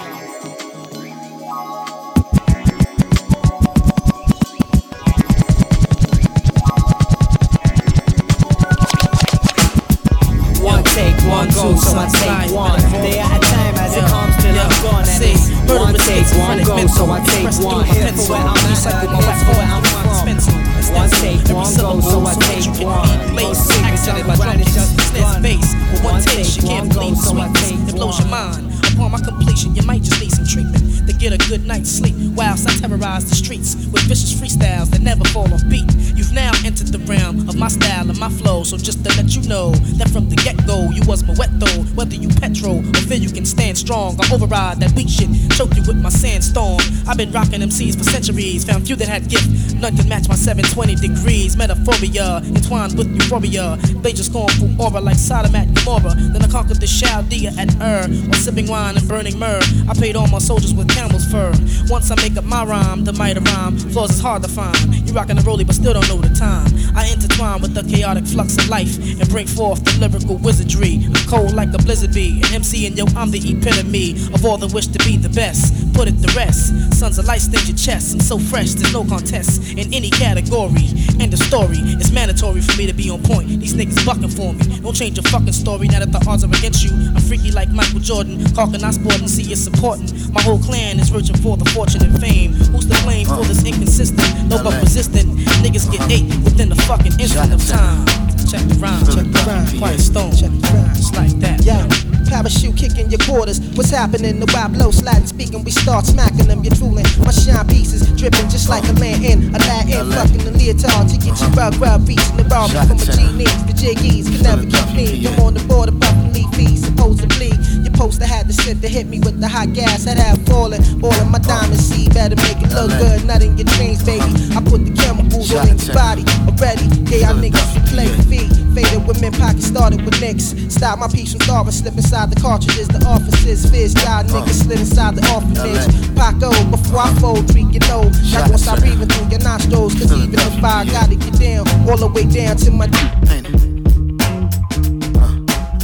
Freestyles 34.56 34.90
that 34.90 35.02
never 35.02 35.24
fall 35.28 35.52
off 35.52 35.62
beat. 35.68 35.86
You've 36.16 36.32
now 36.32 36.52
entered 36.64 36.88
the 36.88 36.98
realm 37.00 37.48
of 37.48 37.56
my 37.56 37.68
style 37.68 38.08
and 38.08 38.18
my 38.18 38.28
flow. 38.28 38.62
So 38.64 38.76
just 38.76 39.04
to 39.04 39.10
let 39.16 39.34
you 39.34 39.42
know 39.48 39.72
that 39.98 40.08
from 40.10 40.28
the 40.28 40.36
get 40.36 40.56
go, 40.66 40.90
you 40.90 41.02
was 41.06 41.24
my 41.24 41.34
wet 41.38 41.50
though. 41.58 41.82
Whether 41.94 42.16
you 42.16 42.28
petrol 42.28 42.78
or 42.80 43.02
feel 43.08 43.18
you 43.18 43.30
can 43.30 43.44
stand 43.44 43.78
strong, 43.78 44.18
I 44.20 44.34
override 44.34 44.80
that 44.80 44.92
weak 44.92 45.08
shit. 45.08 45.28
Choke 45.56 45.74
you 45.76 45.82
with 45.86 45.96
my 45.96 46.08
sandstorm. 46.08 46.80
I've 47.06 47.16
been 47.16 47.32
rocking 47.32 47.60
MCs 47.60 47.96
for 47.96 48.04
centuries. 48.04 48.64
Found 48.64 48.86
few 48.86 48.96
that 48.96 49.08
had 49.08 49.28
gift. 49.28 49.74
None 49.76 49.96
can 49.96 50.08
match 50.08 50.28
my 50.28 50.34
720 50.34 50.96
degrees. 50.96 51.56
Metaphoria 51.56 52.44
entwined 52.44 52.96
with 52.96 53.08
euphoria. 53.14 53.76
They 54.02 54.12
just 54.12 54.32
going 54.32 54.48
through 54.48 54.74
aura 54.78 55.00
like 55.00 55.16
Sodom 55.16 55.54
at 55.54 55.72
Gomorrah. 55.74 56.14
Then 56.32 56.42
I 56.42 56.48
conquered 56.48 56.80
the 56.80 56.86
Chaldea 56.86 57.52
at 57.58 57.70
Ur. 57.80 58.08
While 58.28 58.40
sipping 58.40 58.68
wine 58.68 58.96
and 58.96 59.08
burning 59.08 59.38
myrrh. 59.38 59.60
I 59.88 59.94
paid 59.94 60.16
all 60.16 60.28
my 60.28 60.38
soldiers 60.38 60.74
with 60.74 60.88
camel's 60.88 61.26
fur. 61.30 61.52
Once 61.88 62.10
I 62.10 62.16
make 62.16 62.36
up 62.36 62.44
my 62.44 62.64
rhyme, 62.64 63.04
the 63.04 63.12
might 63.12 63.36
of 63.36 63.44
rhyme, 63.44 63.78
flaws 63.78 64.10
is 64.10 64.20
hard 64.20 64.45
find. 64.48 65.05
You 65.16 65.22
rockin' 65.22 65.36
the 65.36 65.42
rollie, 65.44 65.66
but 65.66 65.74
still 65.74 65.94
don't 65.94 66.06
know 66.08 66.20
the 66.20 66.34
time. 66.34 66.68
I 66.94 67.08
intertwine 67.08 67.62
with 67.62 67.72
the 67.72 67.80
chaotic 67.84 68.26
flux 68.26 68.52
of 68.58 68.68
life 68.68 69.00
and 69.00 69.26
bring 69.30 69.46
forth 69.46 69.82
the 69.82 69.96
lyrical 69.96 70.36
wizardry. 70.36 71.08
I'm 71.08 71.24
cold 71.24 71.54
like 71.54 71.72
a 71.72 71.78
blizzard 71.78 72.12
bee. 72.12 72.42
An 72.44 72.60
MC 72.60 72.86
and 72.86 72.98
yo, 72.98 73.06
I'm 73.16 73.30
the 73.30 73.40
epitome 73.40 74.12
of 74.34 74.44
all 74.44 74.58
the 74.58 74.68
wish 74.68 74.88
to 74.88 74.98
be 75.08 75.16
the 75.16 75.30
best. 75.30 75.72
Put 75.94 76.08
it 76.08 76.20
to 76.20 76.28
rest. 76.36 76.92
Sons 76.92 77.18
of 77.18 77.24
light 77.24 77.40
stage 77.40 77.64
your 77.64 77.78
chest. 77.78 78.12
I'm 78.12 78.20
so 78.20 78.38
fresh, 78.38 78.76
there's 78.76 78.92
no 78.92 79.04
contest 79.04 79.72
in 79.72 79.88
any 79.94 80.10
category. 80.10 80.92
End 81.16 81.32
of 81.32 81.40
story. 81.40 81.80
It's 81.96 82.12
mandatory 82.12 82.60
for 82.60 82.76
me 82.76 82.84
to 82.84 82.92
be 82.92 83.08
on 83.08 83.22
point. 83.22 83.48
These 83.48 83.72
niggas 83.72 84.04
bucking 84.04 84.36
for 84.36 84.52
me. 84.52 84.80
Don't 84.84 84.94
change 84.94 85.16
your 85.16 85.24
fucking 85.32 85.56
story 85.56 85.88
now 85.88 86.00
that 86.00 86.12
the 86.12 86.20
odds 86.28 86.44
are 86.44 86.52
against 86.52 86.84
you. 86.84 86.92
I'm 86.92 87.24
freaky 87.24 87.52
like 87.52 87.70
Michael 87.70 88.00
Jordan. 88.00 88.44
Talking 88.52 88.84
I 88.84 88.90
sport 88.90 89.20
and 89.20 89.30
see 89.30 89.50
it's 89.50 89.66
important. 89.66 90.12
My 90.28 90.42
whole 90.42 90.58
clan 90.58 91.00
is 91.00 91.08
searching 91.08 91.40
for 91.40 91.56
the 91.56 91.64
fortune 91.72 92.04
and 92.04 92.20
fame. 92.20 92.52
Who's 92.52 92.84
to 92.84 92.96
blame 93.04 93.24
for 93.24 93.44
this 93.48 93.64
inconsistent, 93.64 94.52
no 94.52 94.62
but 94.62 94.76
resistant? 95.06 95.38
Niggas 95.62 95.90
get 95.90 96.10
ate 96.10 96.26
within 96.44 96.68
the 96.68 96.76
fucking 96.76 97.18
instant 97.20 97.52
of 97.52 97.66
time. 97.66 98.35
Check 98.46 98.62
the 98.68 98.78
rhyme, 98.78 99.04
check 99.06 99.26
the 99.26 99.42
rhyme. 99.42 99.78
Quiet 99.78 100.00
stone, 100.00 100.30
check 100.30 100.50
the 100.50 100.70
rhyme. 100.70 100.94
Just 100.94 101.14
like 101.16 101.34
that. 101.42 101.64
Yeah. 101.66 101.82
Parachute 102.30 102.76
kicking 102.76 103.10
your 103.10 103.18
quarters. 103.22 103.58
What's 103.74 103.90
happening? 103.90 104.38
The 104.38 104.46
wild 104.54 104.74
blow 104.74 104.90
sliding, 104.90 105.26
speaking. 105.26 105.62
We 105.64 105.70
start 105.70 106.06
smacking 106.06 106.46
them. 106.46 106.62
You're 106.62 106.74
fooling. 106.74 107.06
My 107.22 107.30
shine 107.30 107.66
pieces 107.66 108.06
dripping 108.18 108.48
just 108.50 108.68
like 108.68 108.86
a 108.86 108.94
man 108.98 109.22
in 109.22 109.54
a 109.54 109.58
Latin. 109.58 110.10
Fucking 110.10 110.42
the 110.46 110.52
leotard 110.54 111.08
to 111.10 111.16
get 111.18 111.34
you 111.38 111.48
rug 111.58 111.74
rug 111.76 112.06
beats 112.06 112.28
in 112.30 112.36
the 112.36 112.44
bar 112.44 112.68
from 112.68 112.86
my 112.86 112.96
genies. 112.98 113.50
The 113.66 113.74
jiggies 113.74 114.26
can 114.30 114.42
never 114.42 114.66
keep 114.66 114.88
me. 114.94 115.26
I'm 115.26 115.38
on 115.42 115.54
the 115.54 115.62
border, 115.66 115.92
puffing 115.92 116.32
leaf 116.32 116.50
fees. 116.54 116.86
Supposedly, 116.86 117.50
your 117.82 117.94
poster 117.94 118.26
had 118.26 118.46
the 118.46 118.54
shit 118.54 118.82
to 118.82 118.88
hit 118.88 119.06
me 119.06 119.18
with 119.20 119.40
the 119.40 119.48
hot 119.48 119.72
gas. 119.72 120.06
I'd 120.06 120.18
have 120.18 120.42
fallen, 120.46 120.82
falling 120.98 121.30
my 121.30 121.38
diamond 121.38 121.80
seed. 121.80 122.14
Better 122.14 122.36
make 122.42 122.58
it 122.58 122.74
look 122.74 122.90
good. 122.98 123.24
Nut 123.26 123.42
in 123.42 123.56
your 123.56 123.66
dreams, 123.78 124.02
baby. 124.02 124.26
I 124.54 124.62
put 124.62 124.82
the 124.82 124.94
chemicals 124.94 125.54
all 125.54 125.66
in 125.66 125.78
your 125.78 125.94
body 125.94 126.24
already. 126.50 126.86
Yeah, 127.06 127.30
y'all 127.30 127.38
niggas 127.38 127.66
should 127.72 127.86
play 127.86 128.10
feet. 128.36 128.50
Faded 128.74 129.06
women 129.06 129.32
pockets 129.32 129.66
started 129.66 130.04
with 130.04 130.20
nicks. 130.20 130.54
Stop 130.68 130.98
my 130.98 131.08
piece 131.08 131.32
from 131.32 131.40
starving, 131.40 131.72
slip 131.72 131.94
inside 131.94 132.30
the 132.30 132.40
cartridges. 132.40 132.88
The 132.88 133.04
offices, 133.06 133.70
fizz, 133.70 133.94
y'all 133.94 134.24
niggas 134.24 134.64
slid 134.64 134.80
inside 134.80 135.16
the 135.16 135.24
orphanage. 135.32 135.86
Paco, 136.16 136.50
before 136.70 137.00
I 137.00 137.14
fold, 137.20 137.48
treat 137.50 137.72
you 137.72 137.80
know. 137.88 138.10
Like 138.32 138.50
once 138.50 138.68
I 138.68 138.78
breathe 138.78 139.00
through 139.10 139.28
your 139.28 139.40
nostrils, 139.40 139.94
cause 139.94 140.12
even 140.12 140.34
if 140.34 140.64
I 140.64 140.84
gotta 140.84 141.16
get 141.16 141.38
down, 141.38 141.68
all 141.88 141.96
the 141.96 142.08
way 142.08 142.24
down 142.24 142.56
to 142.58 142.70
my. 142.70 142.86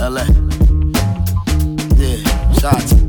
LA. 0.03 0.27
Yeah, 1.97 2.53
shots. 2.59 3.02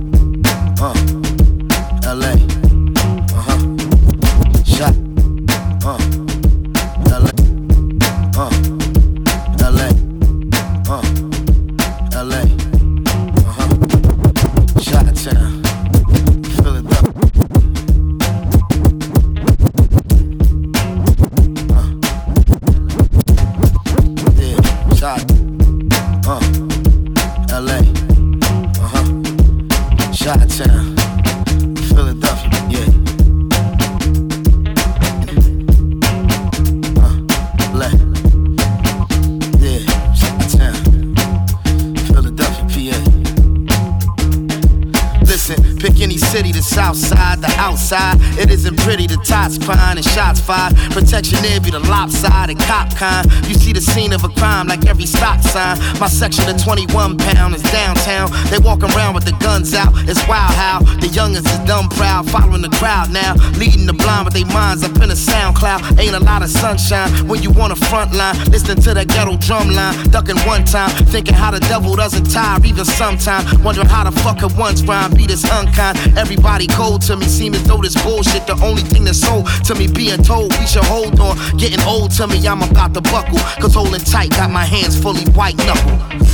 Kind. 53.03 53.25
You 53.49 53.55
see 53.55 53.73
the 53.73 53.81
scene 53.81 54.13
of 54.13 54.23
a 54.23 54.29
crime 54.29 54.67
like 54.67 54.85
every 54.85 55.05
stop 55.05 55.41
sign. 55.41 55.77
My 55.99 56.07
section 56.07 56.49
of 56.49 56.61
21 56.61 57.17
pound 57.17 57.55
is 57.55 57.63
downtown. 57.63 58.29
They 58.49 58.59
walk 58.59 58.83
around 58.83 59.15
with 59.15 59.25
the 59.25 59.31
guns 59.39 59.73
out. 59.73 59.93
It's 60.09 60.25
wild 60.27 60.53
how 60.53 60.79
the 60.99 61.07
youngest 61.07 61.47
is 61.47 61.59
dumb 61.59 61.89
proud, 61.89 62.29
following 62.29 62.61
the 62.61 62.69
crowd 62.69 63.11
now. 63.11 63.35
Leading 63.57 63.85
the 63.85 63.93
blind 63.93 64.25
with 64.25 64.33
their 64.33 64.45
minds 64.47 64.83
up 64.83 64.95
in 65.01 65.11
a 65.11 65.15
sound 65.15 65.55
cloud. 65.55 65.81
Ain't 65.99 66.15
a 66.15 66.19
lot 66.19 66.43
of 66.43 66.49
sunshine 66.49 67.09
when 67.27 67.41
you 67.41 67.51
on 67.61 67.69
the 67.69 67.75
front 67.75 68.13
line. 68.13 68.35
Listening 68.51 68.81
to 68.83 68.93
that 68.93 69.07
ghetto 69.07 69.37
drum 69.37 69.69
line. 69.69 69.93
Ducking 70.09 70.39
one 70.47 70.65
time, 70.65 70.89
thinking 71.07 71.33
how 71.33 71.51
the 71.51 71.59
devil 71.61 71.95
doesn't 71.95 72.29
tire 72.31 72.59
even 72.65 72.85
sometime. 72.85 73.43
Wondering 73.63 73.87
how 73.87 74.03
the 74.03 74.11
fuck 74.21 74.39
could 74.39 74.55
one's 74.57 74.83
rhyme 74.83 75.13
be 75.13 75.25
this 75.27 75.43
unkind. 75.43 75.97
Everybody 76.17 76.67
cold 76.67 77.01
to 77.03 77.15
me, 77.15 77.25
seem 77.25 77.53
as 77.53 77.63
though 77.63 77.81
this 77.81 77.95
bullshit 78.03 78.45
the 78.47 78.59
only 78.63 78.81
thing 78.81 79.03
that's 79.03 79.19
sold 79.19 79.47
to 79.65 79.75
me. 79.75 79.87
Being 79.87 80.23
told 80.23 80.51
we 80.59 80.65
should 80.65 80.85
hold 80.85 81.19
on. 81.19 81.37
Getting 81.57 81.81
old 81.85 82.11
to 82.17 82.27
me, 82.27 82.45
I'm 82.47 82.61
about 82.61 82.93
to 82.95 83.01
buckle. 83.01 83.39
Cause 83.61 83.73
holding 83.73 84.01
tight, 84.01 84.31
got 84.31 84.49
my 84.51 84.65
hands 84.65 84.99
fully 84.99 85.25
white 85.31 85.57
knuckle. 85.57 85.82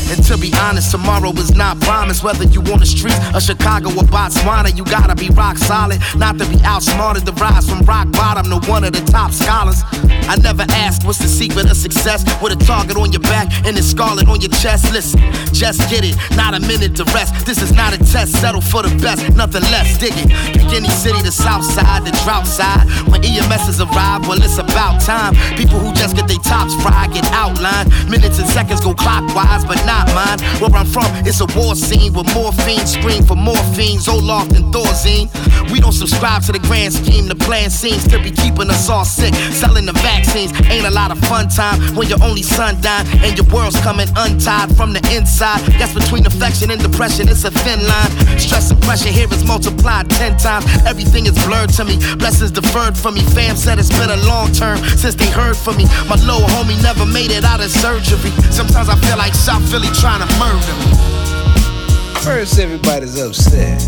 And 0.09 0.25
to 0.25 0.38
be 0.38 0.51
honest, 0.57 0.89
tomorrow 0.89 1.31
is 1.33 1.53
not 1.53 1.79
promised. 1.81 2.23
Whether 2.23 2.45
you 2.45 2.62
on 2.73 2.79
the 2.79 2.85
streets 2.85 3.19
of 3.33 3.43
Chicago 3.43 3.89
or 3.89 4.05
Botswana, 4.09 4.75
you 4.75 4.83
gotta 4.83 5.15
be 5.15 5.29
rock 5.29 5.57
solid. 5.57 6.01
Not 6.17 6.39
to 6.39 6.45
be 6.49 6.57
outsmarted, 6.63 7.25
to 7.27 7.31
rise 7.33 7.69
from 7.69 7.81
rock 7.81 8.12
bottom 8.12 8.49
to 8.49 8.57
one 8.69 8.83
of 8.83 8.91
the 8.93 9.01
top 9.12 9.31
scholars. 9.31 9.83
I 10.25 10.35
never 10.38 10.65
asked 10.69 11.05
what's 11.05 11.19
the 11.19 11.27
secret 11.27 11.69
of 11.69 11.77
success. 11.77 12.25
With 12.41 12.53
a 12.53 12.65
target 12.65 12.97
on 12.97 13.12
your 13.12 13.21
back 13.21 13.53
and 13.65 13.77
a 13.77 13.83
scarlet 13.83 14.27
on 14.27 14.41
your 14.41 14.49
chest. 14.49 14.91
Listen, 14.91 15.21
just 15.53 15.79
get 15.89 16.03
it, 16.03 16.17
not 16.35 16.53
a 16.53 16.59
minute 16.59 16.95
to 16.97 17.03
rest. 17.13 17.45
This 17.45 17.62
is 17.62 17.71
not 17.71 17.93
a 17.93 17.97
test, 17.97 18.33
settle 18.41 18.62
for 18.62 18.81
the 18.81 18.89
best, 19.01 19.21
nothing 19.35 19.63
less. 19.69 19.97
Dig 19.99 20.13
it. 20.17 20.29
Pick 20.57 20.73
any 20.73 20.89
city, 20.89 21.21
the 21.21 21.31
south 21.31 21.65
side, 21.65 22.05
the 22.05 22.12
drought 22.25 22.47
side. 22.47 22.89
When 23.09 23.21
EMSs 23.21 23.77
arrive, 23.79 24.27
well, 24.27 24.41
it's 24.41 24.57
about 24.57 25.01
time. 25.01 25.35
People 25.55 25.77
who 25.77 25.93
just 25.93 26.15
get 26.15 26.27
their 26.27 26.41
tops 26.41 26.73
fried 26.81 27.13
get 27.13 27.25
outlined. 27.31 27.93
Minutes 28.09 28.39
and 28.39 28.49
seconds 28.49 28.81
go 28.81 28.93
clockwise, 28.93 29.38
but 29.65 29.80
not 29.86 30.08
mine. 30.13 30.39
Where 30.60 30.71
I'm 30.75 30.86
from, 30.86 31.08
it's 31.25 31.39
a 31.39 31.47
war 31.56 31.75
scene 31.75 32.13
with 32.13 32.28
morphine 32.36 32.86
scream 32.86 33.23
for 33.23 33.36
morphine, 33.36 33.99
Zoloft 33.99 34.56
and 34.56 34.73
Thorazine. 34.73 35.30
We 35.71 35.80
don't 35.80 35.93
subscribe 35.93 36.43
to 36.43 36.52
the 36.52 36.60
grand 36.60 36.93
scheme. 36.93 37.28
The 37.28 37.36
plan 37.36 37.69
seems 37.69 38.08
to 38.08 38.19
be 38.19 38.32
keeping 38.32 38.69
us 38.69 38.89
all 38.89 39.06
sick. 39.06 39.34
Selling 39.54 39.86
the 39.86 39.93
vaccines 39.93 40.52
ain't 40.69 40.86
a 40.86 40.91
lot 40.91 41.12
of 41.12 41.19
fun 41.30 41.47
time 41.47 41.80
when 41.95 42.08
your 42.08 42.21
only 42.23 42.43
son 42.43 42.82
died 42.82 43.08
and 43.23 43.38
your 43.38 43.47
world's 43.47 43.80
coming 43.82 44.08
untied 44.17 44.75
from 44.75 44.93
the 44.93 45.02
inside. 45.15 45.62
That's 45.80 45.93
between 45.93 46.25
affection 46.25 46.71
and 46.71 46.82
depression, 46.82 47.30
it's 47.30 47.43
a 47.43 47.52
thin 47.52 47.80
line. 47.86 48.12
Stress 48.39 48.71
and 48.71 48.82
pressure 48.82 49.10
here 49.10 49.28
is 49.32 49.45
multiplied 49.45 50.10
ten 50.10 50.38
times. 50.38 50.65
Everything 50.86 51.25
is 51.25 51.38
blurred 51.45 51.69
to 51.80 51.86
me. 51.86 51.97
Blessings 52.17 52.52
deferred 52.52 52.97
from 52.97 53.15
me. 53.15 53.21
Fam 53.36 53.56
said 53.56 53.80
it's 53.80 53.93
been 53.95 54.10
a 54.10 54.19
long 54.28 54.52
term 54.52 54.78
since 54.97 55.15
they 55.15 55.30
heard 55.32 55.56
from 55.56 55.78
me. 55.78 55.86
My 56.10 56.15
little 56.28 56.47
homie 56.58 56.82
never 56.82 57.06
made 57.06 57.32
it 57.32 57.45
out 57.45 57.62
of 57.62 57.69
surgery. 57.71 58.32
Sometimes 58.52 58.89
I 58.89 58.95
feel 59.06 59.17
like 59.17 59.28
South 59.33 59.67
Philly 59.69 59.87
trying 59.93 60.25
to 60.25 60.39
murder 60.39 60.73
me. 60.79 62.19
First, 62.21 62.59
everybody's 62.59 63.19
upset. 63.19 63.79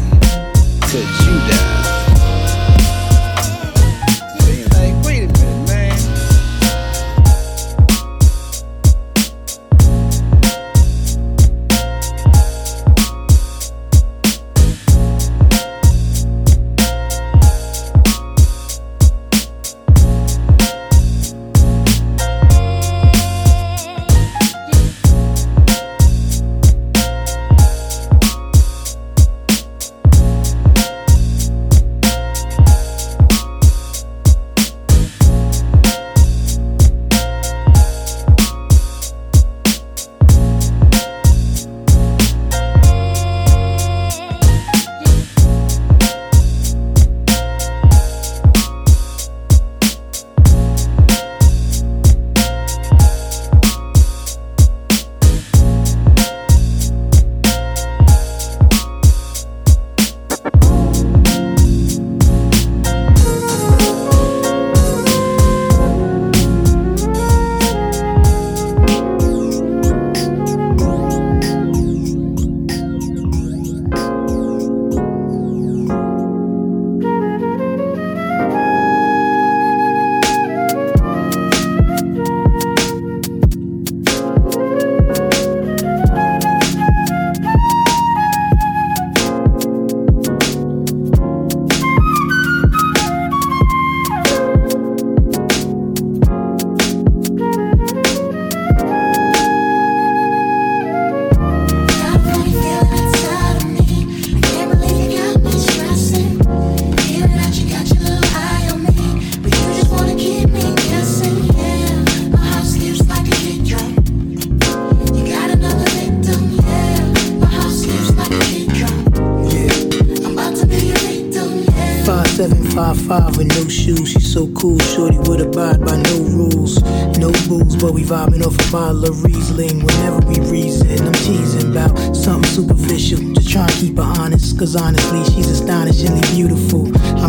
Cause 0.82 1.28
you 1.28 1.34
died. 1.50 1.91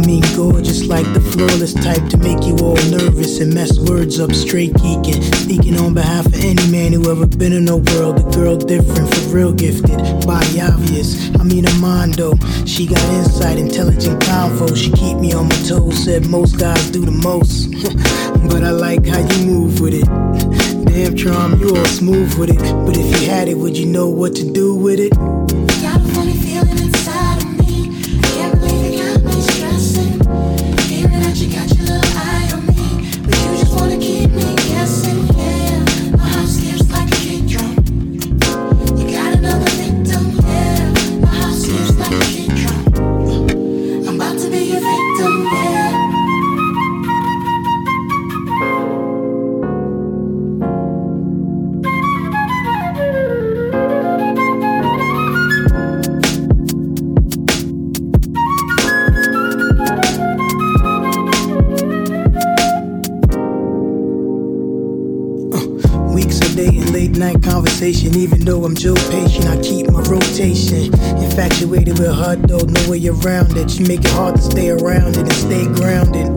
Mean, 0.06 0.22
gorgeous 0.34 0.86
like 0.86 1.06
the 1.12 1.20
flawless 1.20 1.74
type 1.74 2.08
to 2.10 2.16
make 2.16 2.44
you 2.44 2.56
all 2.58 2.76
nervous 2.90 3.40
and 3.40 3.52
mess 3.54 3.78
words 3.78 4.20
up 4.20 4.32
straight 4.32 4.72
geeking. 4.74 5.22
Speaking 5.34 5.76
on 5.76 5.94
behalf 5.94 6.26
of 6.26 6.34
any 6.34 6.70
man 6.70 6.92
who 6.92 7.10
ever 7.10 7.26
been 7.26 7.52
in 7.52 7.64
the 7.64 7.76
world, 7.76 8.20
a 8.20 8.36
girl 8.36 8.56
different, 8.56 9.12
for 9.14 9.20
real 9.34 9.52
gifted, 9.52 9.98
body 10.26 10.60
obvious. 10.60 11.34
I 11.36 11.44
mean, 11.44 11.66
a 11.66 11.72
though. 12.16 12.36
She 12.66 12.86
got 12.86 13.02
insight, 13.14 13.58
intelligent 13.58 14.22
convo. 14.22 14.76
She 14.76 14.90
keep 14.92 15.18
me 15.18 15.32
on 15.32 15.48
my 15.48 15.56
toes. 15.66 16.04
Said 16.04 16.26
most 16.26 16.58
guys 16.58 16.90
do 16.90 17.04
the 17.04 17.10
most, 17.10 17.70
but 18.50 18.64
I 18.64 18.70
like 18.70 19.06
how 19.06 19.18
you 19.18 19.46
move 19.46 19.80
with 19.80 19.94
it. 19.94 20.06
Damn, 20.86 21.16
charm, 21.16 21.60
you 21.60 21.76
all 21.76 21.84
smooth 21.86 22.38
with 22.38 22.50
it. 22.50 22.58
But 22.86 22.96
if 22.96 23.20
you 23.20 23.28
had 23.28 23.48
it, 23.48 23.56
would 23.56 23.76
you 23.76 23.86
know 23.86 24.08
what 24.08 24.34
to 24.36 24.50
do 24.50 24.74
with 24.74 25.00
it? 25.00 25.71
Conversation. 67.82 68.16
Even 68.16 68.44
though 68.44 68.64
I'm 68.64 68.74
Joe 68.76 68.94
patient, 69.10 69.46
I 69.46 69.60
keep 69.60 69.90
my 69.90 70.02
rotation. 70.02 70.94
Infatuated 71.18 71.98
with 71.98 72.14
her, 72.14 72.36
though, 72.36 72.58
no 72.58 72.90
way 72.90 73.04
around 73.08 73.56
it. 73.56 73.70
She 73.70 73.82
make 73.84 74.04
it 74.04 74.10
hard 74.12 74.36
to 74.36 74.42
stay 74.42 74.70
around 74.70 75.16
it 75.16 75.26
and 75.26 75.32
stay 75.32 75.66
grounded. 75.66 76.30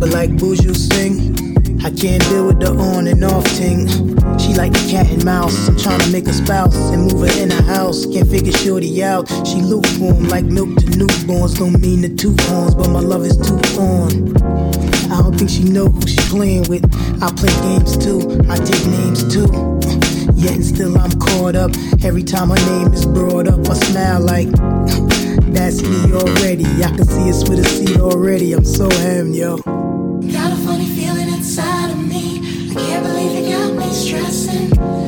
But 0.00 0.10
like 0.10 0.30
Buju 0.30 0.74
sing, 0.74 1.36
I 1.84 1.90
can't 1.90 2.22
deal 2.30 2.46
with 2.46 2.60
the 2.60 2.72
on 2.72 3.06
and 3.06 3.22
off 3.22 3.44
ting. 3.56 3.86
She 4.38 4.54
like 4.54 4.72
the 4.72 4.88
cat 4.90 5.10
and 5.10 5.24
mouse. 5.24 5.68
I'm 5.68 5.76
trying 5.76 6.00
to 6.00 6.10
make 6.10 6.26
a 6.26 6.32
spouse 6.32 6.74
and 6.74 7.12
move 7.12 7.28
her 7.28 7.42
in 7.42 7.50
the 7.50 7.62
house. 7.62 8.06
Can't 8.06 8.28
figure 8.28 8.52
shorty 8.52 9.04
out. 9.04 9.28
She 9.46 9.60
lukewarm 9.60 10.28
like 10.28 10.44
milk 10.44 10.70
to 10.76 10.86
newborns. 10.96 11.58
Don't 11.58 11.78
mean 11.80 12.00
the 12.00 12.08
two 12.08 12.34
horns, 12.48 12.74
but 12.74 12.88
my 12.88 13.00
love 13.00 13.24
is 13.26 13.36
too 13.36 13.60
on. 13.78 14.36
I 15.12 15.20
don't 15.20 15.36
think 15.36 15.50
she 15.50 15.64
know 15.64 15.88
who 15.88 16.06
she 16.06 16.20
playing 16.30 16.64
with. 16.68 16.84
I 17.22 17.30
play 17.32 17.52
games 17.68 17.96
too. 17.98 18.20
I 18.48 18.56
take 18.56 18.86
names 18.86 19.22
too. 19.32 20.07
Yet 20.38 20.54
and 20.54 20.64
still 20.64 20.96
I'm 20.96 21.10
caught 21.18 21.56
up. 21.56 21.72
Every 22.04 22.22
time 22.22 22.50
her 22.50 22.66
name 22.70 22.92
is 22.92 23.04
brought 23.04 23.48
up, 23.48 23.58
I 23.68 23.74
smile 23.74 24.20
like 24.20 24.48
that's 25.52 25.82
me 25.82 26.12
already. 26.12 26.64
I 26.64 26.94
can 26.94 27.04
see 27.04 27.28
us 27.28 27.48
with 27.48 27.58
a 27.58 27.64
seat 27.64 27.98
already. 27.98 28.52
I'm 28.52 28.64
so 28.64 28.88
ham, 28.88 29.32
yo. 29.32 29.56
Got 29.56 30.52
a 30.52 30.56
funny 30.64 30.86
feeling 30.86 31.26
inside 31.26 31.90
of 31.90 31.98
me. 31.98 32.70
I 32.70 32.74
can't 32.74 33.04
believe 33.04 33.46
it 33.46 33.50
got 33.50 33.74
me 33.74 33.92
stressing. 33.92 35.07